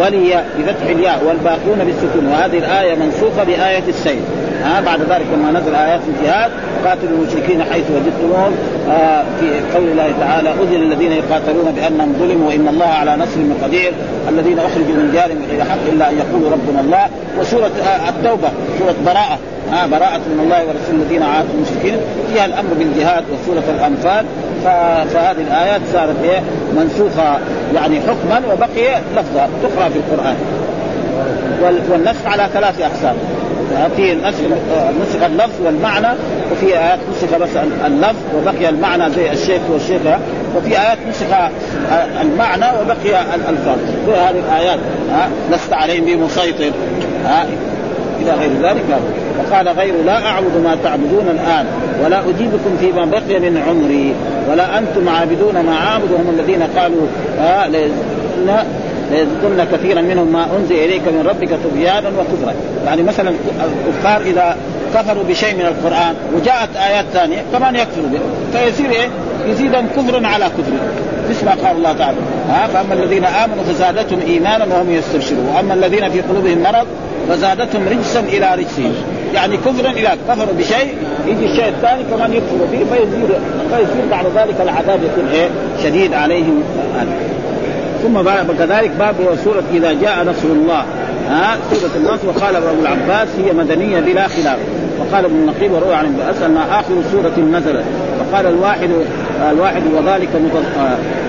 ولي 0.00 0.44
بفتح 0.58 0.86
الياء 0.88 1.24
والباقون 1.26 1.78
بالسكون. 1.78 2.26
وهذه 2.26 2.58
الآية 2.58 2.94
منسوخة 2.94 3.44
بآية 3.44 3.82
السيف 3.88 4.22
ها 4.64 4.80
بعد 4.80 5.00
ذلك 5.00 5.26
لما 5.34 5.60
نزل 5.60 5.74
آيات 5.74 6.00
الجهاد 6.08 6.50
قاتلوا 6.84 7.18
المشركين 7.18 7.64
حيث 7.64 7.84
وجدتموهم. 7.90 8.52
آه 8.90 9.24
في 9.40 9.46
قول 9.74 9.88
الله 9.88 10.12
تعالى 10.20 10.50
أذن 10.50 10.82
الذين 10.82 11.12
يقاتلون 11.12 11.72
بأنهم 11.76 12.12
ظلموا 12.20 12.48
وإن 12.48 12.68
الله 12.68 12.86
على 12.86 13.16
نصرهم 13.16 13.54
قدير. 13.64 13.92
الذين 14.28 14.58
أخرجوا 14.58 14.96
من 14.96 15.08
ديارهم 15.12 15.38
بغير 15.48 15.64
حق 15.64 15.78
إلا 15.92 16.10
أن 16.10 16.18
يقولوا 16.18 16.50
ربنا 16.50 16.80
الله. 16.80 17.06
وسورة 17.40 17.70
آه 17.86 18.08
التوبة 18.08 18.48
سورة 18.78 18.94
براءة. 19.06 19.38
آه 19.72 19.86
براءة 19.86 20.18
من 20.18 20.40
الله 20.44 20.58
ورسول 20.58 20.94
الذين 21.02 21.22
عاهدوا 21.22 21.50
المشركين. 21.54 21.96
فيها 22.32 22.46
الأمر 22.46 22.74
بالجهاد 22.78 23.24
وسورة 23.32 23.62
الأنفال 23.76 24.24
فهذه 25.14 25.40
الآيات 25.40 25.80
صارت 25.92 26.16
إيه؟ 26.24 26.40
منسوخة 26.76 27.38
يعني 27.74 28.00
حكما 28.00 28.42
وبقي 28.52 29.00
لفظا 29.16 29.48
تقرأ 29.62 29.88
في 29.88 29.98
القرآن. 29.98 30.36
والنسخ 31.90 32.26
على 32.26 32.48
ثلاث 32.54 32.80
أقسام. 32.80 33.16
في 33.96 34.14
نسخ 34.14 34.38
نسخ 35.02 35.24
اللفظ 35.26 35.60
والمعنى 35.64 36.08
وفي 36.52 36.66
آيات 36.66 36.98
نسخ 37.10 37.38
بس 37.38 37.50
اللفظ 37.86 38.16
وبقي 38.36 38.68
المعنى 38.68 39.10
زي 39.10 39.32
الشيخ 39.32 39.60
والشيخه 39.70 40.18
وفي 40.56 40.68
آيات 40.80 40.98
نسخ 41.08 41.26
المعنى 42.20 42.64
وبقي 42.80 43.24
الالفاظ 43.34 43.78
هذه 44.08 44.42
الآيات 44.48 44.78
لست 45.50 45.72
عليهم 45.72 46.04
بمسيطر. 46.04 46.70
إلى 48.22 48.30
غير 48.30 48.50
ذلك 48.62 48.98
وقال 49.38 49.68
غير 49.68 49.94
لا 50.06 50.26
أعبد 50.26 50.56
ما 50.64 50.76
تعبدون 50.84 51.28
الآن 51.28 51.66
ولا 52.04 52.20
أجيبكم 52.20 52.76
فيما 52.80 53.04
بقي 53.04 53.40
من 53.40 53.62
عمري 53.68 54.14
ولا 54.50 54.78
أنتم 54.78 55.08
عابدون 55.08 55.54
ما 55.54 55.72
أعبد 55.72 56.12
هم 56.12 56.34
الذين 56.38 56.62
قالوا 56.62 57.06
آه 57.40 57.68
ليزدن 59.10 59.66
كثيرا 59.72 60.00
منهم 60.00 60.32
ما 60.32 60.46
أنزل 60.58 60.74
إليك 60.74 61.08
من 61.08 61.26
ربك 61.26 61.48
طغيانا 61.70 62.08
وكفرا. 62.08 62.54
يعني 62.86 63.02
مثلا 63.02 63.32
الكفار 63.86 64.20
إذا 64.20 64.56
كفروا 64.94 65.24
بشيء 65.28 65.54
من 65.54 65.60
القرآن 65.60 66.14
وجاءت 66.34 66.76
آيات 66.76 67.04
ثانية 67.12 67.42
كمان 67.52 67.76
يكفروا 67.76 68.08
به 68.08 68.18
فيصير 68.52 68.90
إيه؟ 68.90 69.08
يزيدهم 69.46 69.86
كفرا 69.96 70.26
على 70.26 70.44
كفر. 70.44 70.72
مثل 71.30 71.44
ما 71.44 71.50
قال 71.50 71.76
الله 71.76 71.92
تعالى 71.92 72.16
ها 72.48 72.66
فأما 72.66 72.94
الذين 72.94 73.24
آمنوا 73.24 73.64
فزادتهم 73.64 74.20
ايمانا 74.26 74.64
وهم 74.64 74.90
يستبشرون 74.90 75.46
وأما 75.54 75.74
الذين 75.74 76.08
في 76.10 76.20
قلوبهم 76.20 76.62
مرض 76.62 76.86
فزادتهم 77.28 77.88
رجسا 77.88 78.20
إلى 78.20 78.54
رجسهم. 78.54 78.94
يعني 79.34 79.56
كفرا 79.56 79.90
إلى 79.90 80.10
كفروا 80.28 80.54
بشيء 80.58 80.94
يجي 81.26 81.44
الشيء 81.44 81.68
الثاني 81.68 82.02
كمان 82.04 82.32
يكفروا 82.32 82.66
فيه 82.70 82.84
فيزيد 82.84 83.28
فيصير 83.70 84.10
بعد 84.10 84.26
ذلك 84.36 84.60
العذاب 84.60 85.00
يكون 85.02 85.28
إيه؟ 85.32 85.48
شديد 85.82 86.14
عليهم. 86.14 86.62
ثم 88.02 88.22
كذلك 88.58 88.90
باب 88.98 89.14
سورة 89.44 89.62
إذا 89.74 89.92
جاء 89.92 90.24
نصر 90.24 90.48
الله. 90.48 90.84
ها؟ 91.28 91.56
سورة 91.72 91.90
النصر. 91.96 92.28
وقال 92.28 92.56
أبو 92.56 92.66
العباس 92.82 93.28
هي 93.44 93.52
مدنية 93.52 94.00
بلا 94.00 94.28
خلاف. 94.28 94.58
وقال 95.00 95.24
ابن 95.24 95.34
النقيب 95.34 95.72
وروى 95.72 95.94
عن 95.94 96.04
ابن 96.04 96.20
أسأل 96.30 96.44
أنها 96.44 96.80
آخر 96.80 96.94
سورة 97.12 97.46
نزلت 97.58 97.84
وقال 98.20 98.46
الواحد 98.46 98.90
الواحد 99.52 99.82
وذلك 99.94 100.28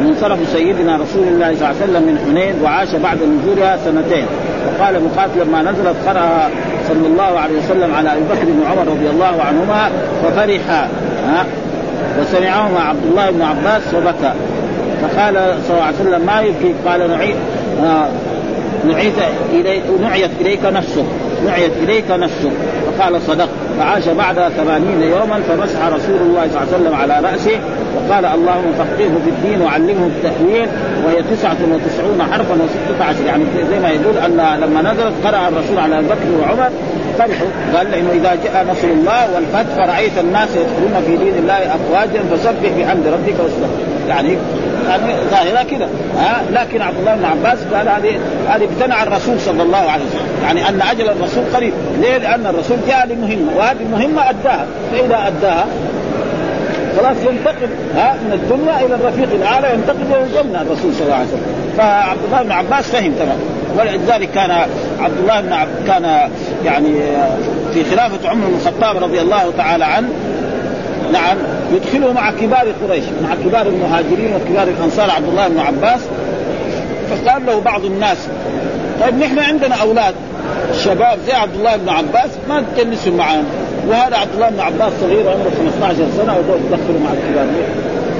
منصرف 0.02 0.40
سيدنا 0.54 0.96
رسول 0.96 1.28
الله 1.28 1.56
صلى 1.56 1.56
الله 1.56 1.66
عليه 1.68 1.78
وسلم 1.84 2.04
من 2.04 2.18
حنين 2.26 2.64
وعاش 2.64 2.96
بعد 2.96 3.18
نزولها 3.18 3.78
سنتين. 3.86 4.26
وقال 4.68 5.04
مقاتل 5.04 5.40
لما 5.42 5.62
نزلت 5.62 5.96
قرأها 6.08 6.50
صلى 6.88 7.08
الله 7.08 7.40
عليه 7.40 7.58
وسلم 7.58 7.96
على 7.96 8.14
أبي 8.14 8.22
بكر 8.22 8.46
بن 8.46 8.64
عمر 8.72 8.92
رضي 8.92 9.10
الله 9.10 9.44
عنهما 9.44 9.90
ففرح 10.24 10.70
ها 11.28 11.46
وسمعهما 12.20 12.80
عبد 12.80 13.06
الله 13.06 13.30
بن 13.32 13.42
عباس 13.42 13.94
وبكى. 13.94 14.34
فقال 15.02 15.34
صلى 15.68 15.74
الله 15.76 15.84
عليه 15.84 15.96
وسلم 15.96 16.26
ما 16.26 16.42
يبكي 16.42 16.74
قال 16.86 17.02
آه 17.84 18.08
نعيت 18.88 19.14
إلي 19.54 19.82
نعيت 20.02 20.32
إليك 20.42 20.66
نفسك 20.66 21.06
نعيت 21.46 21.72
إليك 21.84 22.12
نفسك. 22.12 22.52
فقال 22.98 23.22
صدق. 23.22 23.50
فعاش 23.80 24.10
بعد 24.10 24.36
ثمانين 24.36 25.02
يوما 25.02 25.42
فمسح 25.50 25.86
رسول 25.86 26.22
الله 26.22 26.48
صلى 26.52 26.62
الله 26.62 26.74
عليه 26.74 26.84
وسلم 26.84 26.96
على 26.96 27.20
رأسه 27.32 27.60
وقال 27.98 28.26
اللهم 28.26 28.74
فقهه 28.78 29.14
في 29.26 29.30
الدين 29.30 29.62
وعلمه 29.62 30.08
التأويل 30.08 30.68
وهي 31.06 31.24
تسعة 31.24 31.58
وتسعون 31.72 32.22
حرفا 32.32 32.54
وستة 32.54 33.06
عشر 33.06 33.26
يعني 33.26 33.44
زي 33.70 33.80
ما 33.80 33.90
يقول 33.90 34.18
أن 34.18 34.60
لما 34.62 34.82
نزلت 34.82 35.14
قرأ 35.24 35.48
الرسول 35.48 35.80
على 35.80 36.02
بكر 36.02 36.30
وعمر 36.42 36.70
فرحوا. 37.18 37.48
قال 37.76 37.94
إنه 37.94 38.12
إذا 38.12 38.38
جاء 38.44 38.66
نصر 38.72 38.88
الله 38.88 39.34
والفتح 39.36 39.76
فرأيت 39.76 40.18
الناس 40.18 40.50
يدخلون 40.50 41.04
في 41.06 41.18
دين 41.18 41.34
الله 41.38 41.54
افواجا 41.54 42.22
فسبح 42.32 42.70
بحمد 42.80 43.08
ربك 43.08 43.36
واستغفر 43.40 44.08
يعني 44.08 44.38
يعني 44.90 45.14
ظاهرة 45.32 45.64
كذا 45.64 45.90
ها؟ 46.18 46.42
لكن 46.52 46.82
عبد 46.82 46.98
الله 47.00 47.16
بن 47.16 47.26
عباس 47.26 47.60
قال 47.74 47.90
هذه 47.90 48.20
هذه 48.48 48.64
ابتنع 48.64 49.04
الرسول 49.04 49.40
صلى 49.40 49.64
الله 49.64 49.78
عليه 49.78 50.06
وسلم. 50.06 50.44
يعني 50.44 50.70
أن 50.70 50.82
أجل 50.82 51.10
الرسول 51.10 51.44
قريب. 51.54 51.74
ليه؟ 52.02 52.18
لأن 52.18 52.46
الرسول 52.46 52.78
جاء 52.88 53.08
لمهمة 53.08 53.58
وهذه 53.58 53.78
المهمة 53.82 54.30
أداها. 54.30 54.66
فإذا 54.92 55.28
أداها 55.28 55.66
خلاص 56.98 57.18
ينتقل 57.18 57.70
ها 57.96 58.14
من 58.14 58.34
الدنيا 58.34 58.86
إلى 58.86 58.96
الرفيق 58.96 59.30
الأعلى 59.32 59.74
ينتقل 59.74 60.06
إلى 60.10 60.24
الجنة 60.24 60.62
الرسول 60.62 60.94
صلى 60.94 61.04
الله 61.04 61.16
عليه 61.16 61.28
وسلم. 61.28 61.74
فعبد 61.78 62.20
الله 62.26 62.44
بن 62.44 62.52
عباس 62.52 62.86
فهم 62.86 63.12
تمام. 63.12 63.38
ولذلك 63.80 64.32
كان 64.32 64.52
عبد 65.00 65.18
الله 65.20 65.42
بن 65.42 65.54
عب 65.54 65.68
كان 65.88 66.30
يعني 66.66 66.94
في 67.74 67.84
خلافة 67.84 68.30
عمر 68.30 68.48
بن 68.48 68.56
الخطاب 68.56 69.04
رضي 69.04 69.22
الله 69.22 69.54
تعالى 69.58 69.86
عنه 69.86 70.10
نعم 71.14 71.38
يدخله 71.74 72.14
مع 72.14 72.32
كبار 72.32 72.68
قريش 72.88 73.04
مع 73.24 73.36
كبار 73.46 73.68
المهاجرين 73.68 74.34
وكبار 74.36 74.68
الأنصار 74.68 75.12
عبد 75.12 75.28
الله 75.28 75.48
بن 75.48 75.60
عباس. 75.60 76.00
فقال 77.10 77.46
له 77.46 77.60
بعض 77.60 77.86
الناس 77.86 78.18
طيب 79.02 79.20
نحن 79.20 79.40
عندنا 79.40 79.76
أولاد 79.76 80.16
شباب 80.84 81.18
زي 81.28 81.34
عبد 81.34 81.56
الله 81.56 81.76
بن 81.76 81.90
عباس 81.90 82.30
ما 82.50 82.64
تجلسوا 82.76 83.14
معنا 83.14 83.44
وهذا 83.90 84.18
عبد 84.18 84.34
الله 84.36 84.50
بن 84.50 84.60
عباس 84.60 84.94
صغير 85.02 85.30
عمره 85.30 85.52
15 85.82 85.96
سنة 86.18 86.38
ودول 86.38 86.60
تدخلوا 86.70 87.00
مع 87.04 87.10
الكبار. 87.14 87.48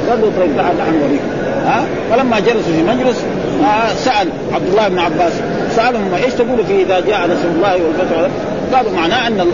قال 0.10 0.22
له 0.22 0.32
طيب 0.40 0.58
تعال 0.58 0.78
نحن 0.78 1.00
نوريك 1.00 1.22
ها؟ 1.66 1.86
فلما 2.12 2.40
جلسوا 2.40 2.74
في 2.74 2.84
مجلس 2.84 3.24
آه 3.64 3.94
سأل 3.94 4.30
عبد 4.54 4.68
الله 4.68 4.88
بن 4.88 5.00
عباس 5.00 5.34
سألهم 5.76 6.14
إيش 6.14 6.34
تقولوا 6.34 6.64
في 6.64 6.82
إذا 6.82 7.00
جاء 7.00 7.26
نصر 7.26 7.48
الله 7.56 7.74
والفتح 7.74 8.30
قالوا 8.74 8.92
معناه 8.92 9.28
أن 9.28 9.52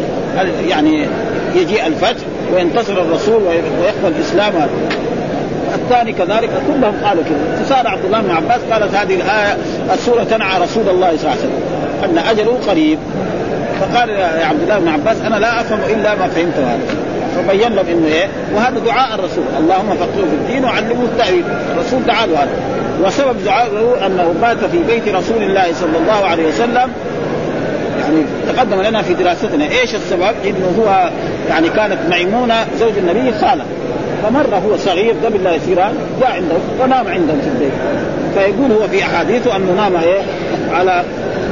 يعني 0.67 1.05
يجيء 1.55 1.87
الفتح 1.87 2.25
وينتصر 2.53 3.01
الرسول 3.01 3.41
ويقبل 3.43 4.15
الإسلام. 4.17 4.53
الثاني 5.75 6.11
كذلك 6.13 6.49
كلهم 6.67 6.93
قالوا 7.03 7.23
كذا. 7.23 7.65
فصار 7.65 7.87
عبد 7.87 8.05
الله 8.05 8.21
بن 8.21 8.31
عباس 8.31 8.59
قالت 8.71 8.95
هذه 8.95 9.15
الآية 9.15 9.57
السورة 9.93 10.23
تنعى 10.23 10.61
رسول 10.61 10.89
الله 10.89 11.17
صلى 11.17 11.19
الله 11.19 11.29
عليه 11.29 11.39
وسلم 11.39 11.61
أن 12.03 12.17
أجله 12.17 12.57
قريب. 12.67 12.99
فقال 13.85 14.09
يا 14.09 14.45
عبد 14.45 14.61
الله 14.61 14.79
بن 14.79 14.87
عباس 14.87 15.21
أنا 15.21 15.35
لا 15.35 15.61
أفهم 15.61 15.79
إلا 15.89 16.15
ما 16.15 16.27
فهمت 16.27 16.57
هذا. 16.57 16.79
فبين 17.35 17.73
لهم 17.73 17.85
إنه 17.87 18.07
إيه؟ 18.07 18.27
وهذا 18.55 18.79
دعاء 18.79 19.15
الرسول. 19.15 19.43
اللهم 19.59 19.95
فقهه 19.95 20.25
في 20.29 20.35
الدين 20.41 20.65
وعلمه 20.65 21.03
التأويل. 21.03 21.43
الرسول 21.71 22.03
دعا 22.03 22.25
له 22.25 22.43
هذا. 22.43 22.51
وسبب 23.03 23.43
دعائه 23.45 24.05
أنه 24.05 24.33
مات 24.41 24.57
في 24.57 24.83
بيت 24.83 25.15
رسول 25.15 25.43
الله 25.43 25.73
صلى 25.73 25.97
الله 26.01 26.25
عليه 26.25 26.47
وسلم. 26.47 26.91
يعني 28.01 28.25
تقدم 28.47 28.81
لنا 28.81 29.01
في 29.01 29.13
دراستنا 29.13 29.65
إيش 29.65 29.95
السبب؟ 29.95 30.33
إنه 30.45 30.73
هو 30.79 31.09
يعني 31.49 31.69
كانت 31.69 31.97
ميمونة 32.09 32.65
زوج 32.79 32.93
النبي 32.97 33.31
خالة. 33.41 33.65
فمر 34.23 34.55
هو 34.67 34.77
صغير 34.77 35.15
قبل 35.25 35.43
لا 35.43 35.55
يصير 35.55 35.75
جاء 36.21 36.31
عنده 36.31 36.55
ونام 36.79 37.07
عندهم 37.07 37.41
في 37.41 37.47
البيت. 37.47 37.73
فيقول 38.35 38.71
هو 38.71 38.87
في 38.87 39.03
أحاديثه 39.03 39.55
انه 39.55 39.71
نام 39.71 39.95
إيه؟ 39.95 40.21
على 40.73 41.03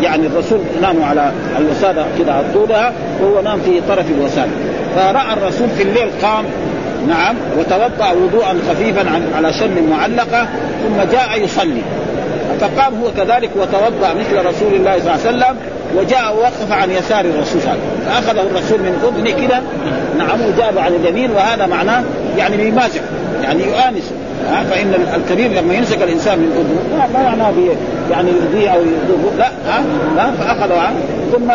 يعني 0.02 0.28
الرسول 0.28 0.60
نام 0.82 1.04
على 1.04 1.32
الوسادة 1.58 2.06
كده 2.20 2.34
على 2.34 2.46
طولها 2.54 2.94
وهو 3.22 3.42
نام 3.42 3.60
في 3.60 3.82
طرف 3.90 4.06
الوسادة. 4.12 4.52
فرأى 4.96 5.34
الرسول 5.34 5.70
في 5.78 5.84
الليل 5.84 6.10
قام 6.22 6.46
نعم 7.08 7.36
وتوضأ 7.60 8.12
وضوءا 8.12 8.58
خفيفا 8.70 9.00
عن 9.00 9.24
على 9.38 9.54
شن 9.54 9.90
معلقة 9.90 10.48
ثم 10.84 11.12
جاء 11.12 11.44
يصلي. 11.44 11.82
فقام 12.62 13.02
هو 13.02 13.12
كذلك 13.18 13.50
وتوضأ 13.56 14.14
مثل 14.14 14.46
رسول 14.46 14.74
الله 14.74 15.00
صلى 15.00 15.12
الله 15.12 15.12
عليه 15.12 15.30
وسلم 15.38 15.56
وجاء 15.96 16.36
ووقف 16.36 16.72
عن 16.72 16.92
يسار 16.92 17.26
الرسول 17.26 17.62
صلى 17.62 17.72
الله 17.72 17.72
عليه 17.72 17.82
وسلم. 17.82 18.24
فأخذه 18.24 18.42
الرسول 18.42 18.80
من 18.80 18.94
أذنه 19.04 19.48
كده 19.48 19.60
نعم 20.18 20.42
وجاب 20.42 20.78
عن 20.78 20.94
اليمين 20.94 21.32
وهذا 21.32 21.66
معناه 21.66 22.04
يعني 22.38 22.58
بيمازح 22.58 23.02
يعني 23.44 23.64
يؤانسه 23.64 24.12
فان 24.82 25.22
الكبير 25.22 25.52
لما 25.52 25.74
يمسك 25.74 26.02
الإنسان 26.02 26.40
من 26.40 26.52
أذنه 26.52 27.08
ما 27.14 27.24
معناه 27.24 27.54
يعني 28.12 28.32
يؤذيه 28.32 28.70
أو 28.70 28.80
يضره 28.80 29.32
لا 29.38 29.48
ها؟ 29.68 29.84
لا 30.16 30.32
فأخذه 30.32 30.80
عنه. 30.80 31.00
ثم 31.32 31.52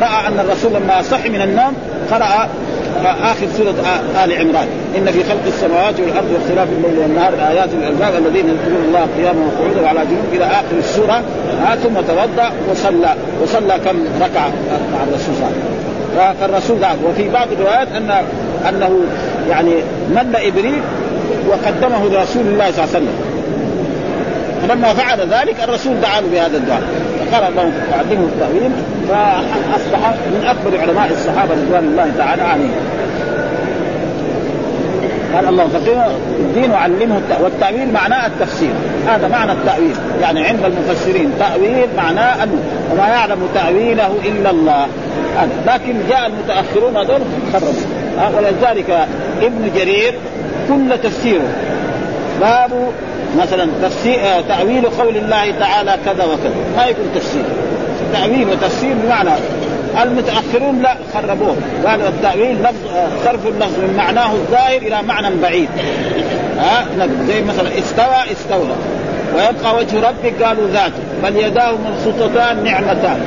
رأى 0.00 0.28
أن 0.28 0.40
الرسول 0.40 0.72
لما 0.72 1.02
صحي 1.02 1.28
من 1.28 1.40
النوم 1.40 1.72
قرأ 2.10 2.48
آخر 3.04 3.46
سورة 3.56 3.74
آل 4.24 4.32
عمران. 4.32 4.66
إن 4.98 5.06
في 5.06 5.24
خلق 5.24 5.46
السماوات 5.46 6.00
والأرض 6.00 6.30
واختلاف 6.34 6.68
الليل 6.68 6.98
والنهار 6.98 7.32
ايات 7.50 7.68
للالباب 7.74 8.12
الذين 8.26 8.48
يذكرون 8.48 8.84
الله 8.88 9.06
قياما 9.16 9.46
وقعودا 9.46 9.80
وعلى 9.80 10.00
جنوب 10.10 10.26
إلى 10.32 10.44
آخر 10.44 10.78
السورة 10.78 11.22
ثم 11.82 11.94
توضأ 11.94 12.52
وصلى. 12.70 13.14
وصلى 13.42 13.74
كم 13.84 14.04
ركعة 14.20 14.50
مع 14.92 15.02
الرسول 15.08 15.34
صلى 15.34 15.46
الله 15.46 15.46
عليه 15.46 15.56
وسلم. 15.56 15.82
فالرسول 16.40 16.78
وفي 17.04 17.28
بعض 17.28 17.48
الروايات 17.52 17.88
ان 17.96 18.10
أنه 18.68 19.00
يعني 19.50 19.72
مل 20.14 20.36
ابريل 20.36 20.82
وقدمه 21.52 22.08
لرسول 22.08 22.46
الله 22.46 22.70
صلى 22.70 22.84
الله 22.84 22.94
عليه 22.94 22.98
وسلم. 22.98 23.16
فلما 24.62 24.94
فعل 24.94 25.20
ذلك 25.20 25.56
الرسول 25.64 26.00
دعا 26.00 26.20
له 26.20 26.28
بهذا 26.32 26.56
الدعاء. 26.56 26.82
فقال 27.20 27.44
اللهم 27.44 27.72
علمه 27.92 28.24
التأويل 28.24 28.70
فأصبح 29.08 30.08
من 30.08 30.44
أكبر 30.46 30.80
علماء 30.80 31.12
الصحابة 31.12 31.54
رضوان 31.54 31.84
الله 31.84 32.12
تعالى 32.18 32.42
عليهم. 32.42 32.80
قال 35.34 35.48
الله 35.48 35.68
فقهه 35.68 36.10
الدين 36.38 36.70
وعلمه 36.70 37.18
التأويل 37.18 37.44
والتأويل 37.44 37.92
معناه 37.92 38.26
التفسير. 38.26 38.70
هذا 39.06 39.28
معنى 39.28 39.52
التأويل. 39.52 39.94
يعني 40.22 40.46
عند 40.46 40.64
المفسرين 40.64 41.32
تأويل 41.38 41.88
معناه 41.96 42.44
أنه 42.44 42.58
وما 42.92 43.08
يعلم 43.08 43.48
تأويله 43.54 44.10
إلا 44.24 44.50
الله. 44.50 44.86
لكن 45.66 45.94
جاء 46.10 46.26
المتأخرون 46.26 46.96
هذول 46.96 47.20
خربوا. 47.52 47.72
ولذلك 48.36 49.06
ابن 49.42 49.70
جرير 49.76 50.14
كل 50.68 50.98
تفسيره. 51.02 51.48
باب 52.40 52.70
مثلا 53.38 53.66
تفسير 53.82 54.18
تأويل 54.48 54.84
قول 54.84 55.16
الله 55.16 55.50
تعالى 55.60 55.96
كذا 56.04 56.24
وكذا. 56.24 56.54
ما 56.76 56.86
يكون 56.86 57.04
تفسير. 57.14 57.42
تأويل 58.12 58.48
وتفسير 58.48 58.94
بمعنى 59.04 59.30
المتأخرون 60.02 60.82
لا 60.82 60.96
خربوه. 61.14 61.56
قالوا 61.86 62.08
التأويل 62.08 62.62
لفظ 62.62 62.74
صرف 63.24 63.46
اللفظ 63.46 63.78
من 63.78 63.94
معناه 63.96 64.32
الظاهر 64.32 64.76
إلى 64.76 65.02
معنى 65.02 65.36
بعيد. 65.42 65.68
ها 66.58 66.84
زي 67.28 67.42
مثلا 67.42 67.68
استوى 67.78 68.32
استولى. 68.32 68.74
ويبقى 69.36 69.76
وجه 69.76 70.08
ربك 70.08 70.42
قالوا 70.42 70.68
ذاته. 70.68 71.02
بل 71.22 71.36
يداه 71.36 71.72
مبسوطتان 71.72 72.64
نعمتان. 72.64 73.20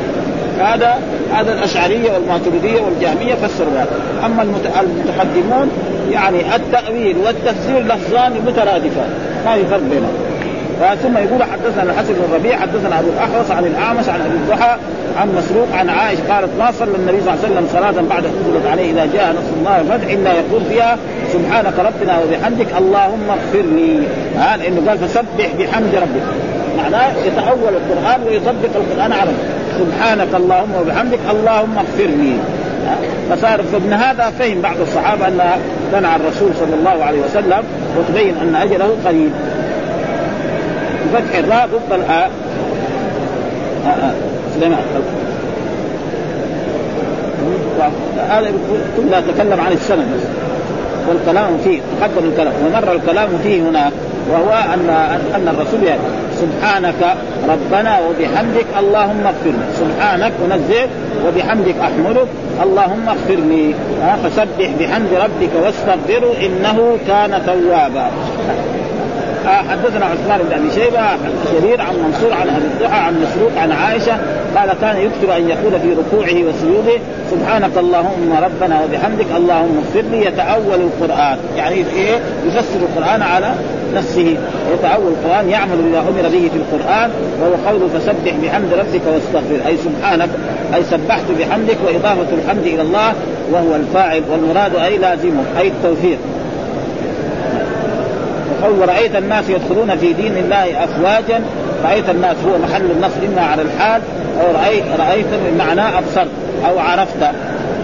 هذا 0.60 1.00
هذا 1.34 1.54
الأشعرية 1.54 2.12
والماتريدية 2.12 2.82
والجهمية 2.82 3.36
فسروا 3.36 3.74
هذا. 3.74 4.00
أما 4.26 4.42
المتقدمون 4.82 5.72
يعني 6.12 6.56
التأويل 6.56 7.18
والتفسير 7.18 7.80
لفظان 7.80 8.32
مترادفان. 8.48 9.10
ما 9.46 9.56
في 9.56 9.66
فرق 9.66 9.80
بينهم. 9.80 10.14
ثم 11.04 11.18
يقول 11.18 11.44
حدثنا 11.44 11.84
الحسن 11.84 12.14
بن 12.14 12.22
الربيع 12.30 12.60
حدثنا 12.60 13.00
أبو 13.00 13.08
الأحوص 13.10 13.52
عن 13.52 13.66
الأعمش 13.66 14.10
عن 14.10 14.22
أبي 14.22 14.36
الضحى 14.36 14.78
عن 15.18 15.30
مسروق 15.38 15.68
عن 15.74 15.90
عائشه 15.90 16.34
قالت 16.34 16.50
ما 16.60 16.72
صلى 16.72 16.96
النبي 16.96 17.22
صلى 17.22 17.34
الله 17.34 17.46
عليه 17.46 17.54
وسلم 17.54 17.68
صلاة 17.74 18.08
بعد 18.10 18.26
انزلت 18.26 18.66
عليه 18.72 18.92
إذا 18.92 19.10
جاء 19.14 19.32
نصر 19.32 19.54
الله 19.60 19.78
والفتح 19.78 20.12
إلا 20.12 20.34
يقول 20.34 20.62
فيها 20.70 20.98
سبحانك 21.34 21.74
ربنا 21.80 22.20
وبحمدك 22.20 22.68
اللهم 22.78 23.30
اغفر 23.30 23.62
لي. 23.62 24.00
ها 24.38 24.58
لأنه 24.58 24.90
قال 24.90 24.98
فسبح 24.98 25.50
بحمد 25.60 25.96
ربك. 25.96 26.26
معناه 26.78 27.12
يتأول 27.26 27.74
القرآن 27.76 28.24
ويطبق 28.28 28.76
القرآن 28.76 29.12
على 29.12 29.32
سبحانك 29.80 30.36
اللهم 30.36 30.76
وبحمدك 30.82 31.20
اللهم 31.32 31.78
اغفر 31.78 32.10
لي. 32.22 32.36
فصار 33.30 33.64
فابن 33.64 33.94
هذا 33.94 34.30
فهم 34.40 34.62
بعض 34.62 34.76
الصحابة 34.82 35.28
أن 35.28 35.40
منع 35.94 36.16
الرسول 36.16 36.50
صلى 36.60 36.76
الله 36.76 37.04
عليه 37.04 37.20
وسلم 37.20 37.64
وتبين 37.98 38.36
أن 38.42 38.56
أجله 38.56 38.96
قريب. 39.06 39.32
بفتح 41.14 41.38
الراء 41.38 41.68
ضد 41.68 41.94
الآ. 41.94 42.28
سليمان 44.56 44.80
هذا 48.30 48.52
كلها 48.98 49.22
تكلم 49.22 49.60
عن 49.60 49.72
السند 49.72 50.08
والكلام 51.10 51.58
فيه 51.64 51.80
تقدم 52.00 52.30
الكلام. 52.30 52.54
ومر 52.66 52.92
الكلام 52.92 53.30
فيه 53.44 53.62
هنا. 53.62 53.92
وهو 54.32 54.54
ان 54.74 54.90
أن 55.36 55.48
الرسول 55.48 55.84
يعني 55.84 56.02
سبحانك 56.42 57.18
ربنا 57.50 58.00
وبحمدك 58.00 58.66
اللهم 58.80 59.28
اغفر 59.28 59.50
لي 59.50 59.66
سبحانك 59.80 60.32
انزه 60.46 60.88
وبحمدك 61.28 61.76
احمدك 61.82 62.28
اللهم 62.64 63.10
اغفر 63.10 63.36
لي 63.36 63.74
فسبح 64.24 64.70
بحمد 64.80 65.14
ربك 65.14 65.50
واستغفره 65.64 66.34
إنه 66.46 66.98
كان 67.08 67.42
توابا. 67.46 68.12
حدثنا 69.46 70.06
عثمان 70.06 70.40
بن 70.50 70.54
أبي 70.54 70.72
شيبة 70.72 71.00
جرير 71.54 71.82
عن 71.82 71.96
منصور 71.96 72.34
عن 72.34 72.50
أبي 72.50 72.66
الضحى 72.66 73.00
عن 73.00 73.14
مسروق 73.22 73.52
عن 73.58 73.72
عائشة. 73.72 74.18
قال 74.56 74.70
كان 74.82 74.98
يكثر 74.98 75.38
أن 75.38 75.50
يقول 75.50 75.80
في 75.80 75.94
ركوعه 75.94 76.50
وسجوده 76.50 77.00
سبحانك 77.32 77.78
اللهم 77.78 78.38
ربنا 78.44 78.82
وبحمدك 78.84 79.26
اللهم 79.38 79.84
اغفر 79.86 80.08
لي 80.12 80.26
يتأول 80.26 80.82
القرآن. 80.82 81.38
يعني 81.58 81.76
إيه؟ 81.76 82.20
يفسر 82.48 82.80
القرآن 82.80 83.22
على 83.22 83.54
نفسه 83.96 84.38
يتأول 84.74 85.12
القرآن 85.12 85.50
يعمل 85.50 85.78
بما 85.78 86.00
أمر 86.00 86.22
به 86.22 86.50
في 86.54 86.58
القرآن 86.58 87.10
وهو 87.42 87.54
قوله 87.70 87.88
فسبح 87.88 88.34
بحمد 88.44 88.74
ربك 88.74 89.02
واستغفر. 89.14 89.68
أي 89.68 89.78
سبحانك 89.78 90.30
أي 90.76 90.84
سبحت 90.84 91.24
بحمدك 91.40 91.78
وإضافة 91.86 92.28
الحمد 92.44 92.66
إلى 92.66 92.82
الله 92.82 93.14
وهو 93.52 93.76
الفاعل 93.76 94.22
والمراد 94.32 94.76
أي 94.76 94.98
لازمه 94.98 95.44
أي 95.60 95.68
التوفيق. 95.68 96.18
وقول 98.62 98.90
رأيت 98.90 99.16
الناس 99.16 99.50
يدخلون 99.50 99.98
في 99.98 100.14
دين 100.14 100.38
الله 100.38 100.84
أفواجا 100.84 101.42
رأيت 101.84 102.10
الناس 102.10 102.36
هو 102.48 102.58
محل 102.58 102.92
النصر 102.92 103.20
إما 103.34 103.42
على 103.42 103.62
الحال 103.62 104.02
أو 104.42 104.56
رأيت 104.56 104.84
رأيت 105.00 105.26
بمعنى 105.46 105.82
أبصرت 105.82 106.32
أو 106.70 106.80
عرفت 106.80 107.24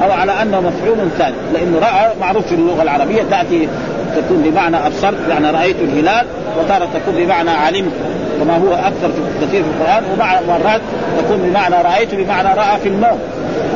أو 0.03 0.11
على 0.11 0.31
أنه 0.31 0.61
مفعول 0.61 0.97
ثاني. 1.17 1.35
لأنه 1.53 1.79
رأى 1.79 2.11
معروف 2.21 2.47
في 2.47 2.55
اللغة 2.55 2.83
العربية 2.83 3.23
تأتي 3.31 3.67
تكون 4.15 4.41
بمعنى 4.45 4.77
أبصرت 4.87 5.17
يعني 5.29 5.51
رأيت 5.51 5.75
الهلال 5.81 6.25
وتارة 6.59 6.87
تكون 6.93 7.15
بمعنى 7.15 7.49
علمت 7.49 7.91
كما 8.39 8.57
هو 8.57 8.73
أكثر 8.73 9.07
في 9.07 9.45
كثير 9.45 9.63
في 9.63 9.69
القرآن 9.69 10.03
ومرات 10.13 10.81
تكون 11.17 11.37
بمعنى 11.37 11.75
رأيت 11.75 12.15
بمعنى 12.15 12.47
رأى 12.47 12.79
في 12.83 12.89
النوم 12.89 13.19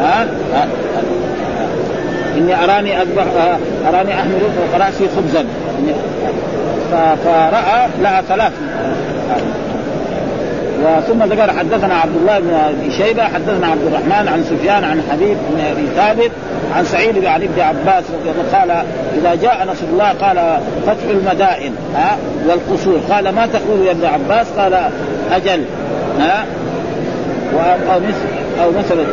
ها؟ 0.01 0.27
إني 2.37 2.63
أراني 2.63 3.01
أذبح 3.01 3.25
أراني 3.87 4.13
أحمل 4.13 4.39
فوق 4.39 4.81
رأسي 4.81 5.07
خبزا. 5.15 5.45
فرأى 7.23 7.87
لها 8.01 8.21
ثلاث. 8.21 8.51
وثم 10.85 11.23
ذكر 11.23 11.51
حدثنا 11.53 11.95
عبد 11.95 12.15
الله 12.15 12.39
بن 12.39 12.53
أبي 12.53 12.91
شيبة 12.97 13.23
حدثنا 13.23 13.67
عبد 13.67 13.81
الرحمن 13.87 14.27
عن 14.27 14.43
سفيان 14.43 14.83
عن 14.83 15.01
حبيب 15.11 15.37
بن 15.51 15.59
أبي 15.71 15.87
ثابت 15.95 16.31
عن 16.75 16.85
سعيد 16.85 17.19
بن 17.19 17.27
علي 17.27 17.47
بن 17.47 17.61
عباس 17.61 18.03
رضي 18.03 18.31
الله 18.31 18.59
قال 18.59 18.71
إذا 19.17 19.35
جاء 19.41 19.67
نصر 19.71 19.85
الله 19.93 20.09
قال 20.09 20.59
فتح 20.87 21.09
المدائن 21.09 21.75
ها 21.95 22.17
والقصور. 22.47 22.99
قال 23.09 23.29
ما 23.29 23.45
تقول 23.45 23.85
يا 23.85 23.91
ابن 23.91 24.05
عباس؟ 24.05 24.47
قال 24.57 24.73
أجل 25.31 25.63
ها 26.19 26.45
أو 27.93 27.99
مثل 27.99 28.63
أو 28.63 28.71
مثل 28.71 29.05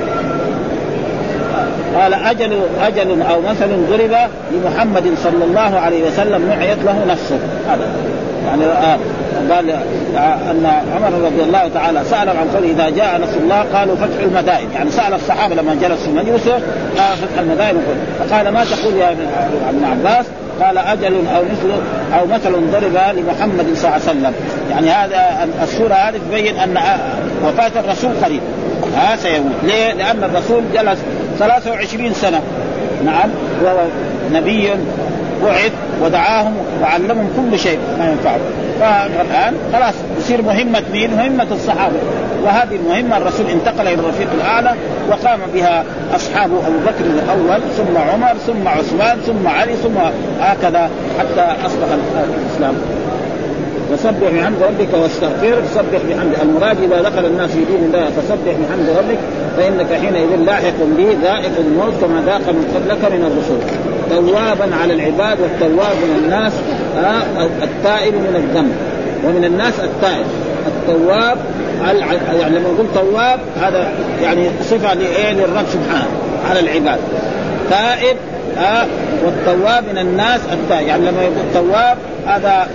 قال 1.96 2.14
أجل 2.14 2.60
أجل 2.82 3.22
أو 3.22 3.40
مثل 3.40 3.68
ضرب 3.90 4.16
لمحمد 4.52 5.04
صلى 5.22 5.44
الله 5.44 5.78
عليه 5.78 6.04
وسلم 6.06 6.48
نعيت 6.48 6.78
له 6.84 7.04
نفسه. 7.08 7.38
هذا. 7.68 7.86
يعني 8.46 8.64
آه 8.64 8.98
قال 9.50 9.70
آه 9.70 10.50
أن 10.50 10.66
عمر 10.96 11.26
رضي 11.26 11.42
الله 11.42 11.68
تعالى 11.74 12.00
سال 12.10 12.28
عن 12.28 12.48
قول 12.54 12.64
إذا 12.64 12.90
جاء 12.90 13.20
نصر 13.20 13.36
الله 13.36 13.64
قالوا 13.74 13.96
فتح 13.96 14.22
المدائن. 14.22 14.68
يعني 14.74 14.90
سأل 14.90 15.14
الصحابة 15.14 15.54
لما 15.54 15.74
جلسوا 15.74 16.12
مجلسه 16.12 16.52
قال 16.98 17.16
فتح 17.16 17.38
المدائن 17.38 17.82
فقال 18.18 18.48
ما 18.48 18.64
تقول 18.64 18.94
يا 18.94 19.16
ابن 19.70 19.84
عباس 19.84 20.26
قال 20.60 20.78
أجل 20.78 21.14
أو 21.36 21.42
مثل 21.42 21.70
أو 22.18 22.26
مثل 22.26 22.70
ضرب 22.72 23.16
لمحمد 23.16 23.66
صلى 23.74 23.84
الله 23.84 23.92
عليه 23.92 24.04
وسلم. 24.04 24.32
يعني 24.70 24.90
هذا 24.90 25.48
السورة 25.62 25.94
هذه 25.94 26.20
تبين 26.30 26.56
أن 26.56 26.78
وفاة 27.44 27.80
الرسول 27.80 28.10
قريب. 28.24 28.40
ها 28.96 29.16
سيموت. 29.16 29.52
ليه؟ 29.62 29.92
لأن 29.92 30.24
الرسول 30.24 30.62
جلس 30.74 30.98
23 31.38 32.14
سنة. 32.14 32.40
نعم. 33.04 33.30
وهو 33.64 33.78
نبي 34.32 34.70
بعث 35.44 35.72
ودعاهم 36.02 36.54
وعلمهم 36.82 37.28
كل 37.36 37.58
شيء 37.58 37.78
ما 37.98 38.10
ينفعهم. 38.10 38.40
فالآن 38.80 39.54
خلاص 39.72 39.94
يصير 40.18 40.42
مهمة 40.42 40.82
مين؟ 40.92 41.10
مهمة 41.10 41.46
الصحابة. 41.52 41.96
وهذه 42.44 42.76
المهمة 42.76 43.16
الرسول 43.16 43.46
انتقل 43.46 43.88
إلى 43.88 43.94
الرفيق 43.94 44.28
الأعلى 44.34 44.74
وقام 45.10 45.40
بها 45.54 45.84
اصحابه 46.14 46.54
أبو 46.66 46.78
بكر 46.86 47.04
الأول 47.04 47.60
ثم 47.76 47.96
عمر 47.96 48.34
ثم 48.46 48.68
عثمان 48.68 49.18
ثم 49.18 49.48
علي 49.48 49.76
ثم 49.76 49.98
هكذا 50.40 50.90
حتى 51.18 51.66
أصبح 51.66 51.86
الإسلام. 52.14 52.74
وسبح 53.92 54.28
بحمد 54.34 54.62
ربك 54.62 54.94
واستغفر 55.02 55.62
سبح 55.74 56.00
بحمد 56.08 56.34
المراد 56.42 56.76
إذا 56.82 57.02
دخل 57.02 57.26
الناس 57.26 57.50
في 57.50 57.64
دين 57.64 57.84
الله 57.84 58.10
فسبح 58.10 58.52
بحمد 58.62 58.88
ربك 58.98 59.18
فإنك 59.56 59.92
حينئذ 59.92 60.36
لاحق 60.36 60.78
به 60.96 61.16
ذائق 61.22 61.52
الموت 61.58 61.94
كما 62.00 62.22
ذاق 62.26 62.48
من 62.48 62.64
قبلك 62.74 63.12
من 63.12 63.24
الرسل. 63.24 63.58
توابا 64.12 64.76
على 64.82 64.94
العباد 64.94 65.40
والتواب 65.40 65.96
من 65.96 66.22
الناس 66.24 66.52
التائب 67.62 68.14
من 68.14 68.36
الذنب. 68.36 68.72
ومن 69.24 69.44
الناس 69.44 69.74
التائب. 69.80 70.26
التواب 70.66 71.38
يعني 72.40 72.58
لما 72.58 72.68
نقول 72.74 72.86
تواب 72.94 73.40
هذا 73.62 73.92
يعني 74.22 74.48
صفة 74.70 74.94
لايه 74.94 75.32
للرب 75.32 75.66
سبحانه 75.72 76.08
على 76.50 76.60
العباد. 76.60 76.98
تائب 77.70 78.16
آه 78.58 78.86
والتواب 79.24 79.84
من 79.92 79.98
الناس 79.98 80.40
التائب. 80.52 80.86
يعني 80.86 81.02
لما 81.02 81.22
يقول 81.22 81.44
تواب 81.54 81.98
هذا 82.26 82.66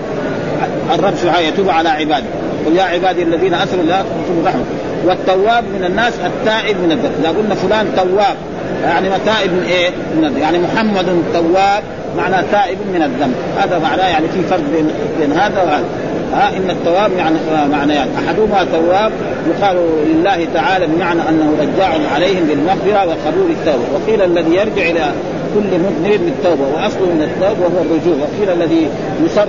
الرب 0.96 1.14
سبحانه 1.16 1.48
يتوب 1.48 1.70
على 1.70 1.90
عباده. 1.90 2.26
قل 2.66 2.76
يا 2.76 2.84
عبادي 2.84 3.24
الذين 3.24 3.54
أسروا 3.54 3.84
لا 3.84 4.02
تقتلوا 4.02 4.46
رحمة. 4.46 4.64
والتواب 5.06 5.64
من 5.64 5.86
الناس 5.86 6.14
التائب 6.26 6.78
من 6.78 6.92
الذنب. 6.92 7.12
إذا 7.20 7.30
قلنا 7.30 7.56
فلان 7.56 7.88
تواب 7.96 8.36
يعني 8.84 9.10
تائب 9.26 9.52
من 9.52 9.64
إيه؟ 9.70 9.90
من 9.90 10.26
الذنب. 10.26 10.38
يعني 10.38 10.58
محمد 10.58 11.06
تواب 11.34 11.84
معنى 12.18 12.46
تائب 12.52 12.78
من 12.94 13.02
الذنب. 13.02 13.34
هذا 13.58 13.80
معناه 13.80 14.08
يعني 14.08 14.28
في 14.28 14.42
فرق 14.50 14.64
بين 14.74 14.88
بين 15.20 15.32
هذا 15.32 15.64
وهذا. 15.64 15.84
ها 16.34 16.58
إن 16.58 16.70
التواب 16.70 17.12
يعني 17.18 17.36
معنيان. 17.72 17.90
يعني 17.90 18.10
أحدهما 18.28 18.68
تواب 18.72 19.12
يقال 19.50 19.78
لله 20.08 20.48
تعالى 20.54 20.88
بمعنى 20.88 21.22
أنه 21.30 21.54
رجاع 21.62 21.98
عليهم 22.14 22.44
بالمغفرة 22.48 23.08
وقبول 23.08 23.52
التوبة. 23.52 23.84
وقيل 23.94 24.22
الذي 24.22 24.56
يرجع 24.56 24.90
إلى 24.90 25.12
كل 25.56 25.80
مذنب 25.80 26.22
بالتوبة. 26.26 26.68
وأصل 26.76 27.00
من 27.00 27.22
التوبة 27.22 27.62
وهو 27.62 27.82
الرجوع. 27.82 28.16
وقيل 28.16 28.62
الذي 28.62 28.88
يسر 29.26 29.48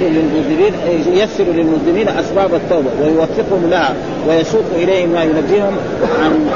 للمذنبين 0.00 0.72
ييسر 1.14 1.44
للمذنبين 1.44 2.08
أسباب 2.08 2.54
التوبة. 2.54 2.90
ويوفقهم 3.02 3.70
لها. 3.70 3.94
ويسوق 4.28 4.64
إليهم 4.76 5.08
ما 5.08 5.22
ينبههم 5.22 5.76
عن 6.22 6.46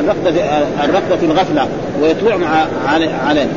عن 0.00 0.06
رقدة 0.08 0.42
عن 0.82 0.90
رقدة 0.90 1.26
الغفلة 1.26 1.68
ويطلع 2.02 2.36
مع 2.36 2.66
عليه. 3.28 3.48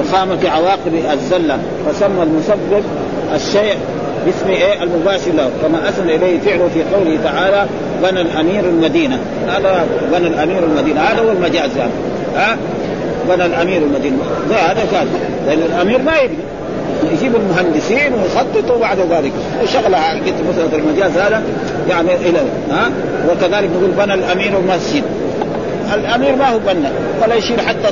وخامة 0.00 0.38
عواقب 0.44 0.94
الزلة 1.12 1.58
فسمى 1.86 2.22
المسبب 2.22 2.84
الشيء 3.34 3.74
باسم 4.26 4.48
إيه؟ 4.48 4.82
المباشر 4.82 5.32
له 5.32 5.50
كما 5.62 5.88
أثنى 5.88 6.16
إليه 6.16 6.40
فعله 6.40 6.68
في 6.74 6.82
قوله 6.94 7.18
تعالى 7.24 7.66
بنى 8.02 8.20
الأمير 8.20 8.64
المدينة. 8.64 9.18
هذا 9.48 9.86
بنى 10.12 10.26
الأمير 10.26 10.64
المدينة 10.64 11.00
هذا 11.00 11.20
هو 11.20 11.30
المجاز 11.30 11.76
يعني. 11.76 11.92
ها؟ 12.36 12.56
بنى 13.28 13.46
الأمير 13.46 13.82
المدينة. 13.82 14.16
زي 14.48 14.54
هذا 14.54 14.86
كان 14.92 15.06
لأن 15.46 15.58
الأمير 15.58 16.02
ما 16.02 16.18
يبني. 16.18 16.38
يجيب 17.12 17.32
المهندسين 17.36 18.12
ويخططوا 18.14 18.80
بعد 18.80 18.98
ذلك. 18.98 19.32
وشغله 19.62 19.98
قلت 19.98 20.34
مثلا 20.48 20.78
المجاز 20.78 21.18
هذا 21.18 21.42
يعني 21.88 22.14
إلى 22.14 22.38
ها؟ 22.70 22.90
وكذلك 23.28 23.70
نقول 23.76 23.90
بنى 23.90 24.14
الأمير 24.14 24.52
المسجد. 24.58 25.02
الأمير 25.94 26.36
ما 26.36 26.48
هو 26.48 26.58
بنى 26.58 26.88
ولا 27.22 27.34
يشيل 27.34 27.60
حتى 27.60 27.88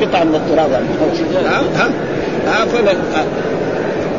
قطعة 0.00 0.24
من 0.24 0.34
التراب. 0.34 0.72
ها 0.72 1.60
ها 1.76 1.90
ها 2.46 2.64
فلك. 2.64 2.96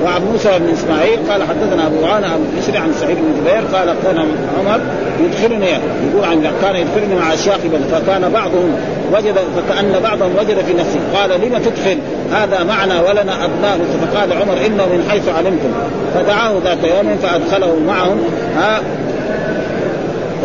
وعن 0.06 0.22
موسى 0.22 0.50
بن 0.60 0.70
إسماعيل 0.74 1.20
قال 1.30 1.44
حدثنا 1.44 1.88
أبو 1.88 2.06
عانى 2.06 2.26
عن 2.26 2.40
بشر 2.58 2.78
عن 2.78 2.94
سعيد 3.00 3.18
بن 3.18 3.42
جبير 3.42 3.78
قال 3.78 3.96
كان 4.04 4.18
عمر 4.60 4.80
يدخلني. 5.20 5.70
يقول 6.12 6.26
عن 6.26 6.42
كان 6.62 6.76
يدخلني 6.76 7.16
مع 7.20 7.34
اشياخ 7.34 7.58
فكان 7.92 8.30
بعضهم 8.30 8.76
وجد 9.14 9.36
فكأن 9.36 10.00
بعضهم 10.04 10.32
وجد 10.40 10.58
في 10.66 10.74
نفسه. 10.74 11.00
قال 11.16 11.30
لم 11.30 11.58
تدخل؟ 11.58 11.98
هذا 12.32 12.64
معنا 12.64 13.02
ولنا 13.02 13.46
أبناء. 13.46 13.80
فقال 14.02 14.34
عمر 14.34 14.66
إنه 14.66 14.86
من 14.86 15.08
حيث 15.10 15.30
علمتم. 15.30 15.74
فدعاه 16.16 16.54
ذات 16.64 16.84
يوم 16.84 17.18
فأدخله 17.24 17.76
معهم. 17.88 18.22
ها 18.58 18.80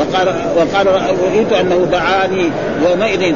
وقال 0.08 0.28
وقال 0.56 0.86
رأيت 0.86 1.52
أنه 1.52 1.88
دعاني 1.92 2.50
يومئذ. 2.90 3.34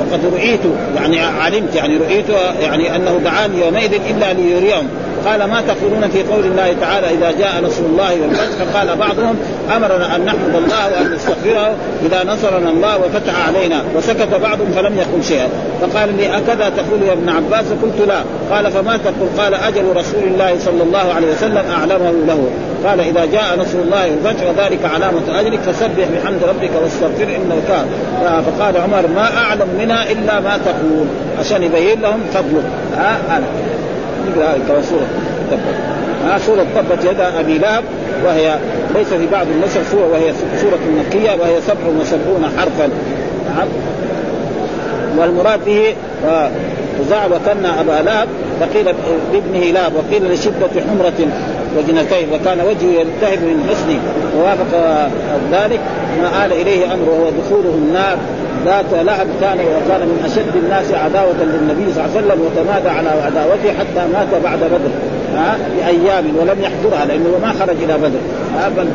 وقد 0.00 0.20
رؤيت 0.34 0.60
يعني 0.96 1.20
علمت 1.20 1.74
يعني 1.74 1.96
رؤيت 1.96 2.26
يعني 2.60 2.96
أنه 2.96 3.20
دعاني 3.24 3.60
يومئذ 3.60 3.92
إلا 4.10 4.32
ليريهم. 4.32 4.88
قال 5.26 5.44
ما 5.44 5.60
تقولون 5.60 6.08
في 6.08 6.22
قول 6.22 6.44
الله 6.44 6.76
تعالى 6.80 7.06
إذا 7.06 7.30
جاء 7.38 7.62
نصر 7.64 7.82
الله 7.82 8.20
والفتح؟ 8.20 8.64
فقال 8.64 8.96
بعضهم 8.96 9.36
أمرنا 9.76 10.16
أن 10.16 10.24
نحمد 10.24 10.54
الله 10.54 10.90
وأن 10.92 11.12
نستغفره 11.14 11.76
إذا 12.06 12.24
نصرنا 12.24 12.70
الله 12.70 12.98
وفتح 12.98 13.48
علينا 13.48 13.82
وسكت 13.96 14.34
بعضهم 14.42 14.72
فلم 14.76 14.98
يقل 14.98 15.24
شيئا. 15.24 15.48
فقال 15.80 16.16
لي 16.16 16.36
أكذا 16.36 16.72
تقول 16.76 17.02
يا 17.02 17.12
ابن 17.12 17.28
عباس؟ 17.28 17.64
قلت 17.82 18.08
لا. 18.08 18.20
قال 18.50 18.72
فما 18.72 18.96
تقول؟ 18.96 19.28
قال 19.38 19.54
أجل 19.54 19.96
رسول 19.96 20.22
الله 20.22 20.58
صلى 20.58 20.82
الله 20.82 21.12
عليه 21.16 21.32
وسلم 21.32 21.62
أعلمه 21.70 22.12
له. 22.26 22.50
قال 22.86 23.00
إذا 23.00 23.24
جاء 23.24 23.58
نصر 23.58 23.78
الله 23.78 24.10
والفتح 24.10 24.42
وذلك 24.48 24.84
علامة 24.84 25.40
أجلك 25.40 25.60
فسبح 25.60 26.08
بحمد 26.14 26.44
ربك 26.44 26.70
واستغفر 26.82 27.24
إنه 27.36 27.62
كان. 27.68 27.86
فقال 28.46 28.76
عمر 28.76 29.06
ما 29.14 29.36
أعلم 29.36 29.68
منها 29.78 30.10
إلا 30.12 30.40
ما 30.40 30.58
تقول. 30.64 31.06
عشان 31.38 31.62
يبين 31.62 32.00
لهم 32.00 32.20
فضله. 32.34 32.62
ها 32.96 33.18
أنا. 33.36 33.46
نقرا 34.28 34.52
كما 34.68 34.82
سوره 34.82 35.06
تبت 35.50 35.74
ها 36.24 36.38
سورة 36.38 36.66
تبت 36.76 37.04
يد 37.04 37.20
أبي 37.20 37.58
لهب 37.58 37.84
وهي 38.24 38.58
ليس 38.94 39.08
في 39.08 39.26
بعض 39.32 39.46
النسخ 39.46 39.80
سورة 39.92 40.06
وهي 40.06 40.32
سورة 40.60 40.78
مكية 40.98 41.30
وهي 41.30 41.60
سبع 41.60 41.86
وسبعون 42.00 42.50
حرفا. 42.58 42.88
نعم. 43.56 43.68
والمراد 45.18 45.64
به 45.64 45.94
زعم 47.10 47.32
وكنا 47.32 47.80
أبا 47.80 48.02
لهب 48.02 48.28
فقيل 48.60 48.84
بابنه 49.32 49.64
لهب 49.64 49.92
وقيل 49.94 50.32
لشدة 50.32 50.82
حمرة 50.88 51.28
وجنتين 51.78 52.28
وكان 52.32 52.60
وجهه 52.60 53.00
يلتهب 53.00 53.38
من 53.38 53.68
حسنه. 53.70 54.00
ووافق 54.38 54.72
ذلك 55.52 55.80
ما 56.22 56.46
آل 56.46 56.52
إليه 56.52 56.94
أمره 56.94 57.10
وهو 57.10 57.30
دخوله 57.30 57.74
النار. 57.74 58.18
ذات 58.68 59.04
لهب 59.06 59.26
كان 59.40 59.58
وكان 59.58 60.00
من 60.00 60.22
أشد 60.24 60.56
الناس 60.64 60.92
عداوة 60.92 61.34
للنبي 61.40 61.92
صلى 61.92 62.04
الله 62.04 62.16
عليه 62.16 62.26
وسلم 62.26 62.40
وتمادى 62.46 62.88
على 62.88 63.08
عداوته 63.08 63.70
حتى 63.78 64.02
مات 64.12 64.42
بعد 64.44 64.58
بدر 64.58 64.90
ها؟ 65.36 65.56
بأيام 65.76 66.24
ولم 66.36 66.56
يحضرها 66.62 67.04
لأنه 67.04 67.38
ما 67.42 67.52
خرج 67.52 67.76
إلى 67.84 67.98
بدر 67.98 68.20
ها؟ 68.58 68.68
بل 68.68 68.88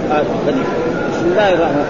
بسم 1.12 1.26
الله 1.32 1.54
الرحمن 1.54 1.86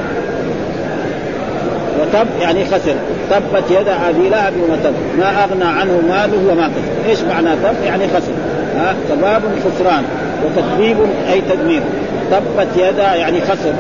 وتب 2.01 2.27
يعني 2.41 2.65
خسر. 2.65 2.95
تبت 3.31 3.71
يد 3.71 3.87
أبي 3.87 4.29
لهب 4.29 4.53
وتب. 4.69 4.93
ما 5.19 5.43
أغنى 5.43 5.63
عنه 5.79 6.01
ماله 6.09 6.51
وما 6.51 6.67
كسب. 6.67 7.09
إيش 7.09 7.21
معنى 7.21 7.49
تب؟ 7.55 7.75
يعني 7.85 8.07
خسر 8.07 8.33
ها؟ 8.75 8.95
تباب 9.09 9.41
خسران 9.65 10.03
وتكذيب 10.45 10.97
أي 11.31 11.41
تدمير. 11.41 11.81
تبت 12.31 12.67
يدا 12.77 13.15
يعني 13.15 13.41
خسر. 13.41 13.73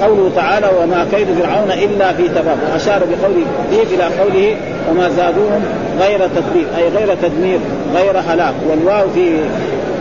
وقوله 0.00 0.30
تعالى 0.36 0.66
وما 0.82 1.06
كيد 1.12 1.26
فرعون 1.40 1.70
إلا 1.70 2.12
في 2.12 2.28
تباب 2.28 2.58
وأشار 2.72 2.98
بقوله 2.98 3.46
إلى 3.94 4.04
قوله 4.04 4.56
وما 4.90 5.08
زادوهم 5.08 5.64
غير 6.00 6.18
تدبير 6.18 6.66
أي 6.78 6.88
غير 6.88 7.16
تدمير 7.22 7.58
غير 7.94 8.18
هلاك 8.18 8.54
والواو 8.68 9.08
في 9.14 9.36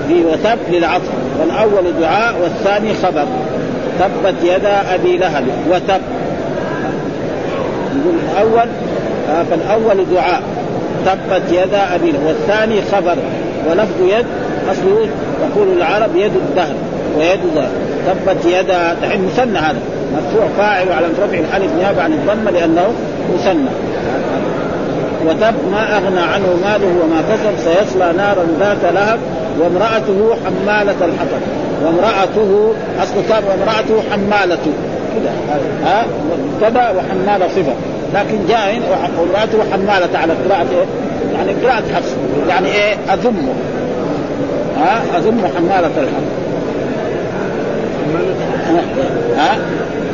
في 0.07 0.25
وتب 0.25 0.57
للعطف 0.69 1.09
والأول 1.39 1.99
دعاء 1.99 2.35
والثاني 2.41 2.93
خبر 2.93 3.25
تبت 3.99 4.35
يدا 4.43 4.95
أبي 4.95 5.17
لهب 5.17 5.43
وتب. 5.69 6.01
يقول 7.95 8.15
الأول 8.31 8.69
آه، 9.29 9.43
فالأول 9.43 10.05
دعاء 10.13 10.41
تبت 11.05 11.51
يدا 11.51 11.95
أبي 11.95 12.11
لهب 12.11 12.25
والثاني 12.25 12.81
خبر 12.81 13.15
ولفظ 13.69 14.01
يد 14.01 14.25
أصله 14.71 15.09
يقول 15.41 15.77
العرب 15.77 16.15
يد 16.15 16.31
الدهر 16.35 16.75
ويد 17.17 17.39
ذا. 17.55 17.69
تبت 18.09 18.45
يدا 18.45 18.93
دحين 19.01 19.25
مثنى 19.25 19.59
هذا. 19.59 19.79
مرفوع 20.13 20.47
فاعل 20.57 20.91
على 20.91 21.07
رفع 21.07 21.37
الألف 21.39 21.73
نيابه 21.73 22.01
عن 22.01 22.13
الضمه 22.13 22.51
لأنه 22.51 22.93
مثنى. 23.33 23.69
وتب 25.25 25.55
ما 25.71 25.97
أغنى 25.97 26.19
عنه 26.19 26.47
ماله 26.63 26.87
وما 27.03 27.21
كسب 27.31 27.69
سيصلى 27.69 28.13
نارا 28.17 28.47
ذات 28.59 28.93
لهب 28.93 29.19
وامرأته 29.59 30.35
حمالة 30.45 31.05
الحطب. 31.05 31.41
وامرأته 31.83 32.73
أصل 33.03 33.13
تاب 33.29 33.43
وامرأته 33.43 34.11
حمالة. 34.11 34.57
كذا 35.15 35.31
ها؟ 35.83 36.05
مبتدا 36.61 36.89
وحمالة 36.89 37.47
صفة. 37.47 37.73
لكن 38.13 38.37
جاء 38.49 38.79
وامرأته 39.19 39.71
حمالة 39.71 40.17
على 40.19 40.33
قراءة 40.33 40.67
إيه؟ 40.71 40.85
يعني 41.37 41.65
قراءة 41.65 41.83
حفص. 41.95 42.15
يعني 42.49 42.67
إيه؟ 42.67 42.95
أذمه. 43.13 43.53
ها؟ 44.77 45.01
اذم 45.17 45.41
حمالة 45.57 45.91
الحطب. 45.97 46.48
ها 49.37 49.57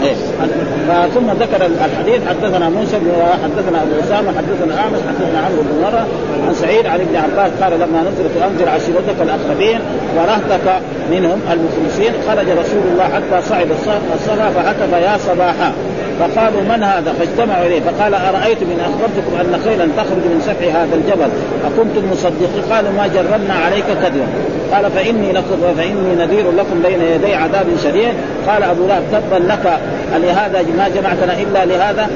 إيه. 0.06 1.10
ثم 1.14 1.32
ذكر 1.32 1.66
الحديث 1.86 2.28
حدثنا 2.30 2.70
موسى 2.70 2.96
حدثنا 3.44 3.84
أبو 3.84 3.92
أسامة 4.04 4.34
حدثنا 4.38 4.80
اعمش 4.80 5.00
حدثنا 5.08 5.40
عمرو 5.40 5.62
بن 5.62 5.82
مرة 5.82 6.08
عن 6.48 6.54
سعيد 6.54 6.86
عن 6.86 7.00
ابن 7.00 7.16
عباس 7.16 7.52
قال 7.62 7.74
لما 7.74 8.02
نزلت 8.02 8.44
أنذر 8.44 8.70
عشيرتك 8.70 9.22
الأقربين 9.22 9.80
ورهتك 10.18 10.82
منهم 11.12 11.40
المخلصين 11.52 12.14
خرج 12.28 12.50
رسول 12.50 12.84
الله 12.92 13.04
حتى 13.04 13.48
صعد 13.50 13.68
الصفا 13.72 14.50
فهتف 14.50 14.94
يا 14.94 15.18
صباحا. 15.18 15.72
فقالوا 16.20 16.62
من 16.62 16.84
هذا؟ 16.84 17.14
فاجتمعوا 17.14 17.66
إليه 17.66 17.82
فقال 17.82 18.14
ارايتم 18.14 18.66
ان 18.66 18.80
أخبرتكم 18.80 19.36
أن 19.42 19.62
خيلا 19.66 19.88
تخرج 19.98 20.24
من 20.34 20.42
سفح 20.46 20.76
هذا 20.76 20.96
الجبل 20.96 21.30
أكنتم 21.66 22.12
مصدقين؟ 22.12 22.64
قالوا 22.72 22.92
ما 22.92 23.08
جربنا 23.08 23.54
عليك 23.54 23.86
كذبا. 23.86 24.28
قال 24.74 24.92
فإني 24.92 25.32
لكم 25.32 25.58
فإني 25.78 26.16
نذير 26.20 26.52
لكم 26.52 26.82
بين 26.84 27.02
يدي 27.02 27.34
عذاب 27.34 27.66
شديد. 27.84 28.14
قال 28.48 28.64
أبو 28.64 28.88
لهب 28.88 29.04
تبا 29.12 29.54
لك 29.54 29.80
لهذا 30.18 30.62
ما 30.78 30.88
جمعتنا 30.88 31.34
إلا 31.42 31.66
لهذا. 31.66 32.10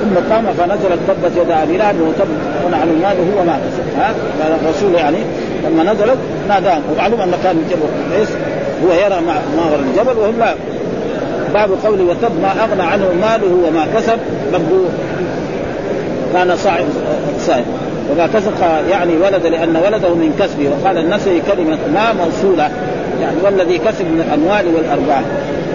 ثم 0.00 0.34
قام 0.34 0.44
فنزلت 0.58 0.98
تبت 1.08 1.36
يد 1.36 1.50
أبي 1.50 1.76
لهب 1.76 2.00
وتب 2.00 2.28
عن 2.72 2.88
المال 2.88 3.16
وهو 3.20 3.44
كسب 3.44 3.98
ها؟ 3.98 4.14
الرسول 4.62 4.94
يعني 4.94 5.16
لما 5.64 5.92
نزلت 5.92 6.16
ناداه 6.48 6.78
ومعلوم 6.92 7.20
أن 7.20 7.32
كان 7.44 7.56
الجبل 7.56 7.88
كويس 8.10 8.28
هو 8.84 8.92
يرى 8.92 9.20
ما 9.26 9.64
وراء 9.70 9.80
الجبل 9.80 10.18
وهم 10.18 10.38
لا. 10.38 10.54
باب 11.54 11.70
قوله 11.84 12.04
وتب 12.04 12.40
ما 12.42 12.64
أغنى 12.64 12.82
عنه 12.82 13.04
ماله 13.20 13.68
وما 13.68 13.86
كسب 13.96 14.18
برضو 14.52 14.84
كان 16.32 16.56
صاعد 16.56 16.86
صاعد 17.38 17.64
وما 18.10 18.26
كسب 18.34 18.52
يعني 18.90 19.12
ولد 19.16 19.46
لأن 19.46 19.76
ولده 19.76 20.08
من 20.08 20.36
كسبه. 20.40 20.70
وقال 20.70 20.98
النسي 20.98 21.42
كلمه 21.52 21.78
ما 21.94 22.12
موصولة. 22.12 22.70
يعني 23.20 23.36
والذي 23.44 23.78
كسب 23.78 24.04
من 24.04 24.24
الأموال 24.28 24.74
والأرباح. 24.74 25.22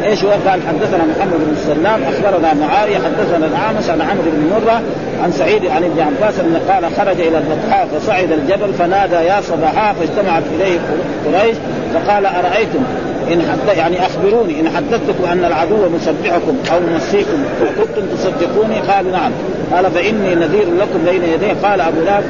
إيش 0.04 0.24
هو؟ 0.24 0.30
قال 0.30 0.62
حدثنا 0.68 1.06
محمد 1.06 1.40
بن 1.40 1.56
سلام 1.68 2.04
أخبرنا 2.04 2.54
معاوية 2.54 2.96
حدثنا 2.96 3.46
الاعمش 3.46 3.90
عن 3.90 4.02
عمرو 4.02 4.32
بن 4.32 4.50
مرة 4.50 4.82
عن 5.24 5.32
سعيد 5.32 5.66
عن 5.66 5.84
ابن 5.84 6.00
عباس 6.00 6.40
ان 6.40 6.62
قال 6.70 6.96
خرج 6.96 7.22
إلى 7.22 7.38
البطحاء 7.38 7.88
فصعد 7.88 8.32
الجبل 8.32 8.74
فنادى 8.74 9.16
يا 9.16 9.42
صباحا! 9.42 9.94
فاجتمعت 9.94 10.44
إليه 10.56 10.80
قريش 11.26 11.56
فقال 11.94 12.26
أرأيتم؟ 12.26 12.84
إن 13.32 13.42
حتى 13.42 13.78
يعني 13.78 14.06
أخبروني 14.06 14.60
إن 14.60 14.70
حدثتكم 14.70 15.26
أن 15.32 15.46
العدو 15.46 15.90
مسبحكم 15.90 16.58
أو 16.72 16.80
ممسيكم 16.80 17.44
كنتم 17.78 18.08
تصدقوني؟ 18.16 18.80
قالوا 18.80 19.12
نعم. 19.12 19.32
قال 19.74 19.92
فإني 19.92 20.36
نذير 20.36 20.66
لكم 20.80 21.06
بين 21.06 21.24
يديه 21.24 21.54
قال 21.64 21.82
أبو 21.82 22.02
لهب 22.02 22.24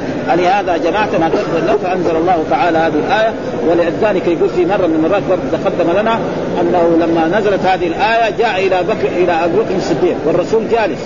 هذا 0.55 0.77
جماعتنا 0.77 1.29
تقبل 1.29 1.67
له 1.67 1.77
فانزل 1.83 2.15
الله 2.15 2.43
تعالى 2.49 2.77
هذه 2.77 2.93
الآية. 3.07 3.33
ولذلك 3.67 4.27
يقول 4.27 4.49
في 4.49 4.65
مرة 4.65 4.87
من 4.87 4.95
المرات 4.95 5.23
تقدم 5.51 5.99
لنا 6.01 6.19
أنه 6.61 7.05
لما 7.05 7.39
نزلت 7.39 7.65
هذه 7.65 7.87
الآية 7.87 8.35
جاء 8.39 8.67
إلى 8.67 8.83
بكر 8.83 9.07
إلى 9.17 9.31
ابي 9.31 9.57
بكر 9.57 9.75
الصديق 9.77 10.15
والرسول 10.25 10.63
جالس 10.71 10.99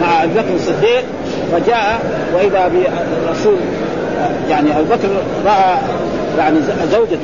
مع 0.00 0.24
أبي 0.24 0.32
بكر 0.34 0.54
الصديق 0.54 1.04
فجاء 1.52 2.00
وإذا 2.34 2.68
بالرسول 2.68 3.56
يعني 4.50 4.70
أبو 4.78 4.84
بكر 4.84 5.08
رأى 5.46 5.76
يعني 6.38 6.56
زوجته. 6.92 7.18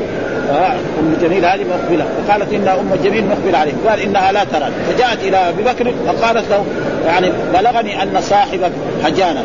أم 0.51 1.17
جميل 1.23 1.45
هذه 1.45 1.65
مقبلة. 1.65 2.05
فقالت 2.27 2.53
إن 2.53 2.69
أم 2.69 2.95
جميل 3.05 3.25
مقبلة 3.27 3.59
عليه 3.59 3.73
قال 3.89 4.01
إنها 4.01 4.33
لا 4.33 4.45
ترى 4.45 4.71
فجاءت 4.89 5.19
إلى 5.25 5.37
أبي 5.37 5.63
بكر 5.63 5.93
فقالت 6.07 6.51
له 6.51 6.65
يعني 7.07 7.33
بلغني 7.53 8.03
أن 8.03 8.21
صاحبك 8.21 8.73
هجانا 9.05 9.43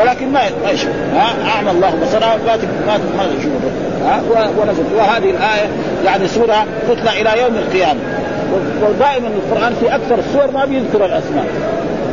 ولكن 0.00 0.32
ما 0.32 0.40
ما 0.64 0.70
يشوف. 0.70 0.90
أعمى 1.56 1.70
الله 1.70 1.94
بصرها 2.02 2.36
ما 2.46 2.56
ما 2.86 2.98
ما 3.16 3.24
ها 4.04 4.20
ونزل 4.58 4.84
وهذه 4.96 5.30
الآية 5.30 5.68
يعني 6.04 6.28
سورة 6.28 6.66
تتلى 6.88 7.20
إلى 7.20 7.42
يوم 7.42 7.54
القيامة. 7.54 8.00
ودائما 8.82 9.28
القرآن 9.28 9.74
في 9.80 9.94
أكثر 9.94 10.18
السور 10.18 10.50
ما 10.50 10.64
بيذكر 10.64 11.04
الأسماء. 11.04 11.46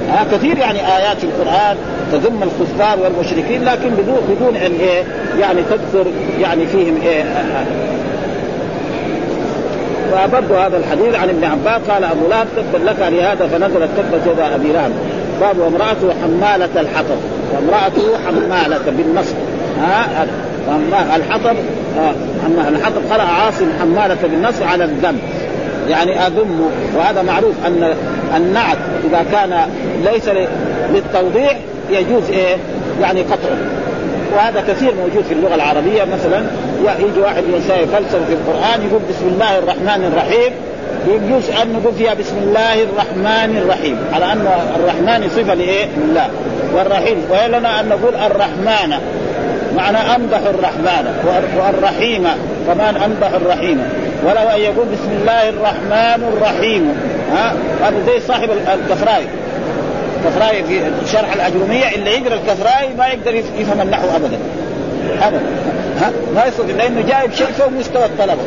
ها 0.09 0.25
كثير 0.31 0.57
يعني 0.57 0.79
آيات 0.79 1.17
القرآن 1.23 1.77
تذم 2.13 2.43
الكفار 2.43 2.99
والمشركين 2.99 3.63
لكن 3.63 3.89
بدون 3.89 4.19
بدون 4.29 4.55
أن 4.55 4.71
إيه 4.79 5.03
يعني 5.39 5.61
تكثر 5.61 6.05
يعني 6.41 6.65
فيهم 6.67 6.97
إيه 7.05 7.23
فبرضو 10.11 10.55
هذا 10.55 10.77
الحديث 10.77 11.15
عن 11.15 11.29
ابن 11.29 11.43
عباس 11.43 11.89
قال 11.89 12.03
أبو 12.03 12.27
لهب 12.29 12.47
تبا 12.55 12.83
لك 12.83 12.95
لهذا 12.99 13.47
فنزلت 13.47 13.89
تبت 13.97 14.27
يد 14.27 14.39
أبي 14.39 14.71
لهب. 14.73 14.91
باب 15.41 15.57
وامرأته 15.57 16.13
حمالة 16.23 16.81
الحطب. 16.81 17.17
وامرأته 17.53 18.17
حمالة 18.27 18.91
بالنصب 18.97 19.35
ها 19.81 20.25
الحطب 21.15 21.55
آه 21.99 22.13
الحطب 22.69 23.01
قرأ 23.11 23.21
عاصم 23.21 23.65
حمالة 23.79 24.17
بالنصب 24.23 24.63
على 24.63 24.83
الذم 24.83 25.17
يعني 25.89 26.27
أذم 26.27 26.61
وهذا 26.95 27.21
معروف 27.21 27.55
أن 27.67 27.93
النعت 28.37 28.77
إذا 29.09 29.25
كان 29.31 29.69
ليس 30.03 30.29
للتوضيح 30.93 31.57
يجوز 31.93 32.29
إيه؟ 32.29 32.55
يعني 33.01 33.21
قطعه. 33.21 33.57
وهذا 34.35 34.63
كثير 34.67 34.93
موجود 34.95 35.23
في 35.23 35.33
اللغة 35.33 35.55
العربية 35.55 36.03
مثلا 36.03 36.45
يجي 36.99 37.19
واحد 37.19 37.43
ينسى 37.43 37.85
فلسفة 37.93 38.25
في 38.25 38.33
القرآن 38.33 38.87
يقول 38.87 39.01
بسم 39.09 39.27
الله 39.27 39.57
الرحمن 39.59 40.11
الرحيم. 40.13 40.53
يجوز 41.07 41.49
أن 41.61 41.73
نقول 41.73 41.93
فيها 41.93 42.13
بسم 42.13 42.37
الله 42.37 42.83
الرحمن 42.83 43.57
الرحيم 43.57 43.97
على 44.13 44.25
أن 44.25 44.47
الرحمن 44.75 45.29
صفة 45.29 45.53
لإيه؟ 45.53 45.85
لله. 45.97 46.27
والرحيم 46.75 47.17
ولنا 47.29 47.79
أن 47.79 47.89
نقول 47.89 48.15
الرحمن. 48.15 48.97
معنى 49.75 49.97
امدح 49.97 50.39
الرحمن 50.39 51.05
والرحيم 51.57 52.27
كمان 52.67 52.95
امدح 52.97 53.29
الرحيم. 53.33 53.83
ولو 54.25 54.49
ان 54.49 54.59
يقول 54.59 54.85
بسم 54.85 55.11
الله 55.21 55.49
الرحمن 55.49 56.33
الرحيم. 56.33 56.95
ها؟ 57.35 57.53
هذا 57.81 57.95
زي 58.05 58.19
صاحب 58.27 58.49
الكفراي 58.51 59.23
الكفراي 60.23 60.63
في 60.63 60.81
شرح 61.11 61.33
الاجروميه 61.33 61.95
اللي 61.95 62.11
يقرأ 62.11 62.33
الكفراي 62.33 62.93
ما 62.97 63.07
يقدر 63.07 63.35
يفهم 63.35 63.81
النحو 63.81 64.07
ابدا. 64.15 64.37
ابدا. 65.21 65.41
ها؟ 66.01 66.11
ما 66.35 66.45
يستطيع 66.45 66.75
لأنه 66.75 67.01
جايب 67.01 67.33
شيء 67.33 67.47
فوق 67.47 67.67
مستوى 67.67 68.05
الطلبه 68.05 68.41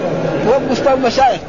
فوق 0.46 0.60
مستوى 0.70 0.94
المشايخ 0.94 1.40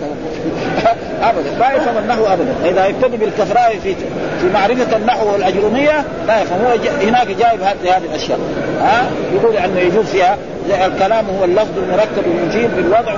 ابدا. 1.21 1.59
ما 1.59 1.73
يفهم 1.73 1.97
النحو 1.97 2.25
ابدا. 2.25 2.53
إذا 2.65 2.85
يبتدي 2.85 3.17
بالكفراء 3.17 3.75
في 3.83 3.95
في 4.41 4.49
معرفة 4.53 4.97
النحو 4.97 5.33
والاجروميه 5.33 6.05
لا 6.27 6.41
يفهم. 6.41 6.59
هو 6.65 6.77
هناك 7.07 7.27
جايب 7.27 7.61
هذه 7.61 7.97
الأشياء. 8.09 8.39
ها؟ 8.81 9.09
يقول 9.33 9.57
أنه 9.57 9.79
يجوز 9.79 10.05
فيها. 10.05 10.37
الكلام 10.85 11.25
هو 11.39 11.45
اللفظ 11.45 11.77
المركب 11.77 12.23
المجيب 12.25 12.75
بالوضع 12.75 13.13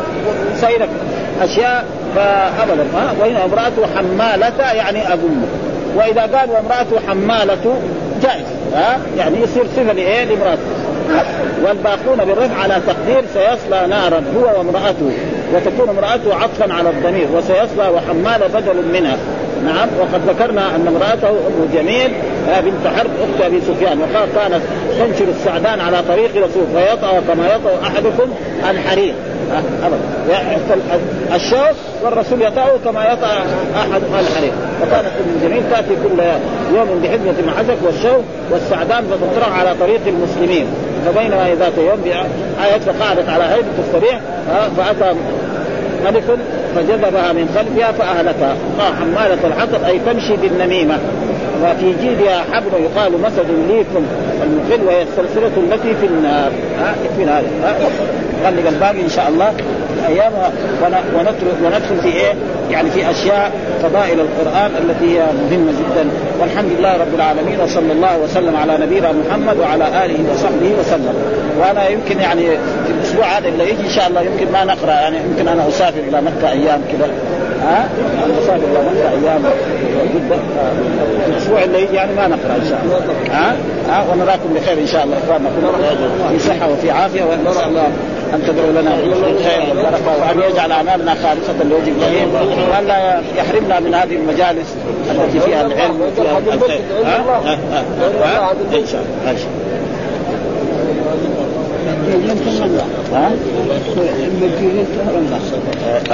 وسائر 0.56 0.88
أشياء. 1.42 1.86
فابدا. 2.16 2.84
ها؟ 2.96 3.14
وهنا 3.20 3.46
امراته 3.46 3.86
حمالة 3.96 4.72
يعني 4.74 5.14
اظن 5.14 5.46
وإذا 5.96 6.22
قال 6.22 6.50
وامرأته 6.50 7.00
حمالة 7.08 7.80
جائز. 8.22 8.46
ها؟ 8.74 9.00
يعني 9.18 9.38
يصير 9.42 9.64
صفه 9.76 9.94
لإيه؟ 9.94 10.24
لامراته 10.24 10.62
والباقون 11.66 12.18
بالرفع 12.18 12.56
على 12.56 12.82
تقدير 12.88 13.24
سيصلى 13.34 13.88
نارا 13.88 14.24
هو 14.38 14.58
وامرأته 14.58 15.12
وتكون 15.54 15.90
امرأته 15.90 16.36
عطفا 16.36 16.74
على 16.74 16.90
الضمير 16.90 17.28
وسيصلى 17.34 17.90
وحمال 17.90 18.42
بدل 18.54 18.86
منها. 18.94 19.18
نعم 19.66 19.88
وقد 20.00 20.22
ذكرنا 20.30 20.76
أن 20.76 20.88
امرأته 20.88 21.30
أم 21.30 21.70
جميل 21.74 22.12
بنت 22.48 22.98
حرب 22.98 23.10
أخت 23.22 23.42
أبي 23.42 23.62
سفيان 23.62 24.00
وقال 24.00 24.30
كانت 24.36 24.62
تنشر 25.00 25.26
السعدان 25.30 25.80
على 25.80 25.98
طريق 26.10 26.32
رسول 26.32 26.64
فيطأ 26.76 27.22
كما 27.28 27.48
يطأ 27.48 27.88
أحدكم 27.88 28.34
الحرير 28.70 29.14
أبدا. 29.84 30.00
الشوك 31.36 31.76
والرسول 32.04 32.42
يطأه 32.42 32.70
كما 32.86 33.06
يطأ 33.14 33.28
أحد 33.76 34.02
الحرير 34.04 34.54
وكانت 34.82 35.06
ام 35.06 35.48
جميل 35.50 35.64
تأتي 35.72 35.96
كل 36.04 36.24
يوم 36.76 37.02
بحزمه 37.04 37.54
معزك 37.54 37.78
والشوك 37.84 38.24
والسعدان 38.52 39.04
فتطرح 39.06 39.60
على 39.60 39.76
طريق 39.80 40.02
المسلمين. 40.08 40.66
فبينما 41.06 41.56
ذات 41.60 41.78
يوم 41.78 42.02
بآية 42.04 42.80
فقعدت 42.80 43.30
على 43.30 43.44
هيبة 43.44 43.68
الصريح 43.88 44.20
فأتى 44.78 45.16
ملك 46.06 46.24
فجذبها 46.76 47.34
من 47.34 47.50
خلفها 47.56 47.92
فأهلكها. 47.92 48.56
قال 48.80 48.94
حمالة 48.94 49.48
الحطب 49.48 49.84
أي 49.84 50.00
تمشي 50.00 50.36
بالنميمة. 50.36 50.98
وفي 51.64 51.94
جيدها 52.02 52.44
حبل 52.52 52.74
يقال 52.84 53.12
مسد 53.22 53.46
ليكم 53.70 54.06
المخل 54.44 54.84
وهي 54.88 55.02
السلسلة 55.02 55.52
التي 55.58 55.96
في 56.02 56.06
النار. 56.06 56.52
ها 56.80 56.96
في 57.18 57.24
هذا 57.24 57.46
خلي 58.46 58.70
الباقي 58.70 59.02
إن 59.02 59.10
شاء 59.10 59.30
الله 59.30 59.54
أيام 60.08 60.32
وندخل 61.64 61.98
في 62.04 62.08
إيه؟ 62.08 62.34
يعني 62.72 62.90
في 62.90 63.12
أشياء 63.12 63.52
فضائل 63.84 64.20
القرآن 64.20 64.72
التي 64.82 65.18
هي 65.18 65.20
مهمة 65.20 65.72
جدا. 65.72 66.10
والحمد 66.40 66.72
لله 66.80 66.94
رب 66.98 67.16
العالمين 67.16 67.60
وصلى 67.60 67.92
الله 67.92 68.18
وسلم 68.18 68.56
على 68.56 68.78
نبينا 68.78 69.12
محمد 69.12 69.58
وعلى 69.58 70.06
آله 70.06 70.18
وصحبه 70.34 70.72
وسلم. 70.80 71.14
وأنا 71.60 71.90
يمكن 71.90 72.20
يعني 72.20 72.46
في 72.86 72.92
الأسبوع 72.98 73.26
هذا 73.26 73.48
اللي 73.48 73.64
يجي 73.64 73.84
إن 73.86 73.90
شاء 73.90 74.08
الله 74.08 74.22
يمكن 74.22 74.52
ما 74.52 74.64
نقرأ 74.64 74.92
يعني 74.92 75.18
يمكن 75.18 75.48
أنا 75.48 75.68
أسافر 75.68 76.00
إلى 76.00 76.22
مكة 76.22 76.52
أيام 76.52 76.82
كذا 76.92 77.10
ها؟ 77.64 77.90
أسافر 78.44 78.56
إلى 78.56 78.80
مكة 78.92 79.10
أيام. 79.10 79.44
الأسبوع 81.28 81.64
اللي 81.64 81.84
يجي 81.84 81.96
يعني 81.96 82.14
ما 82.14 82.28
نقرأ 82.28 82.56
إن 82.56 82.66
شاء 82.70 82.82
الله. 82.86 83.00
ها؟ 83.32 83.56
ها؟ 83.90 84.06
ونراكم 84.12 84.54
بخير 84.56 84.78
إن 84.78 84.88
شاء 84.88 85.04
الله 85.04 85.18
إخواننا. 85.18 85.50
كلهم 85.50 85.74
في 86.32 86.40
صحة 86.40 86.72
وفي 86.72 86.92
عافية 86.92 87.24
ونسال 87.24 87.68
الله 87.68 87.88
أن 88.34 88.44
تدعو 88.48 88.70
لنا 88.72 88.96
بالخير 88.96 89.62
والبركه 89.70 90.12
وأن 90.22 90.52
يجعل 90.52 90.72
اعمالنا 90.72 91.14
خالصة 91.14 91.64
لوجه 91.70 91.92
الكريم. 91.98 92.34
وأن 92.72 92.88
لا 92.88 93.22
يحرمنا 93.38 93.80
من 93.80 93.94
هذه 93.94 94.16
المجالس 94.16 94.76
التي 95.12 95.40
فيها 95.40 95.66
العلم 95.66 96.02
وفيها 96.02 96.38
الخير. 96.38 96.82
ها؟ 97.06 97.18
ها؟ 97.46 97.58
ها؟ 98.24 98.52
إن 98.74 98.88
شاء 98.88 99.02
الله. 102.66 102.86
ها 103.14 103.32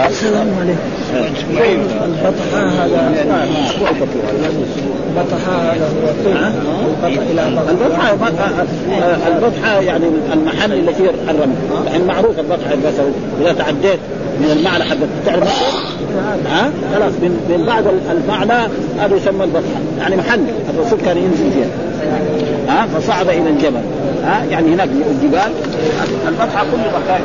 السلام 0.07 0.47
عليكم 0.59 0.79
البطحاء 2.03 2.67
هذا 2.67 3.13
البطحاء 5.09 5.75
هذا 5.75 5.87
هو 5.87 6.09
البطح 6.89 7.21
إلى 7.31 7.47
البطحة 7.71 8.13
البطحة 9.27 9.81
يعني 9.81 10.05
المحل 10.33 10.73
اللي 10.73 10.93
فيه 10.93 11.09
الرمل. 11.29 11.55
يعني 11.87 12.03
معروف 12.03 12.39
البطحة 12.39 12.73
البصري 12.73 13.11
إذا 13.41 13.53
تعديت 13.53 13.99
من 14.39 14.51
المعنى 14.57 14.83
حق 14.83 14.95
تعرف 15.25 15.63
ها؟ 16.49 16.71
خلاص 16.95 17.13
من 17.21 17.63
بعد 17.67 17.85
المعنى 18.11 18.67
هذا 18.99 19.15
يسمى 19.15 19.43
البطحة. 19.43 19.79
يعني 19.99 20.15
محل. 20.15 20.45
الرسول 20.77 20.99
كان 20.99 21.17
ينزل 21.17 21.51
فيها. 21.51 21.67
ها 22.67 22.85
فصعد 22.85 23.29
إلى 23.29 23.49
الجبل. 23.49 23.81
ها 24.23 24.43
يعني 24.49 24.73
هناك 24.73 24.89
الجبال 24.89 25.51
البطحة 26.27 26.63
كل 26.63 26.77
بقاء 26.77 27.21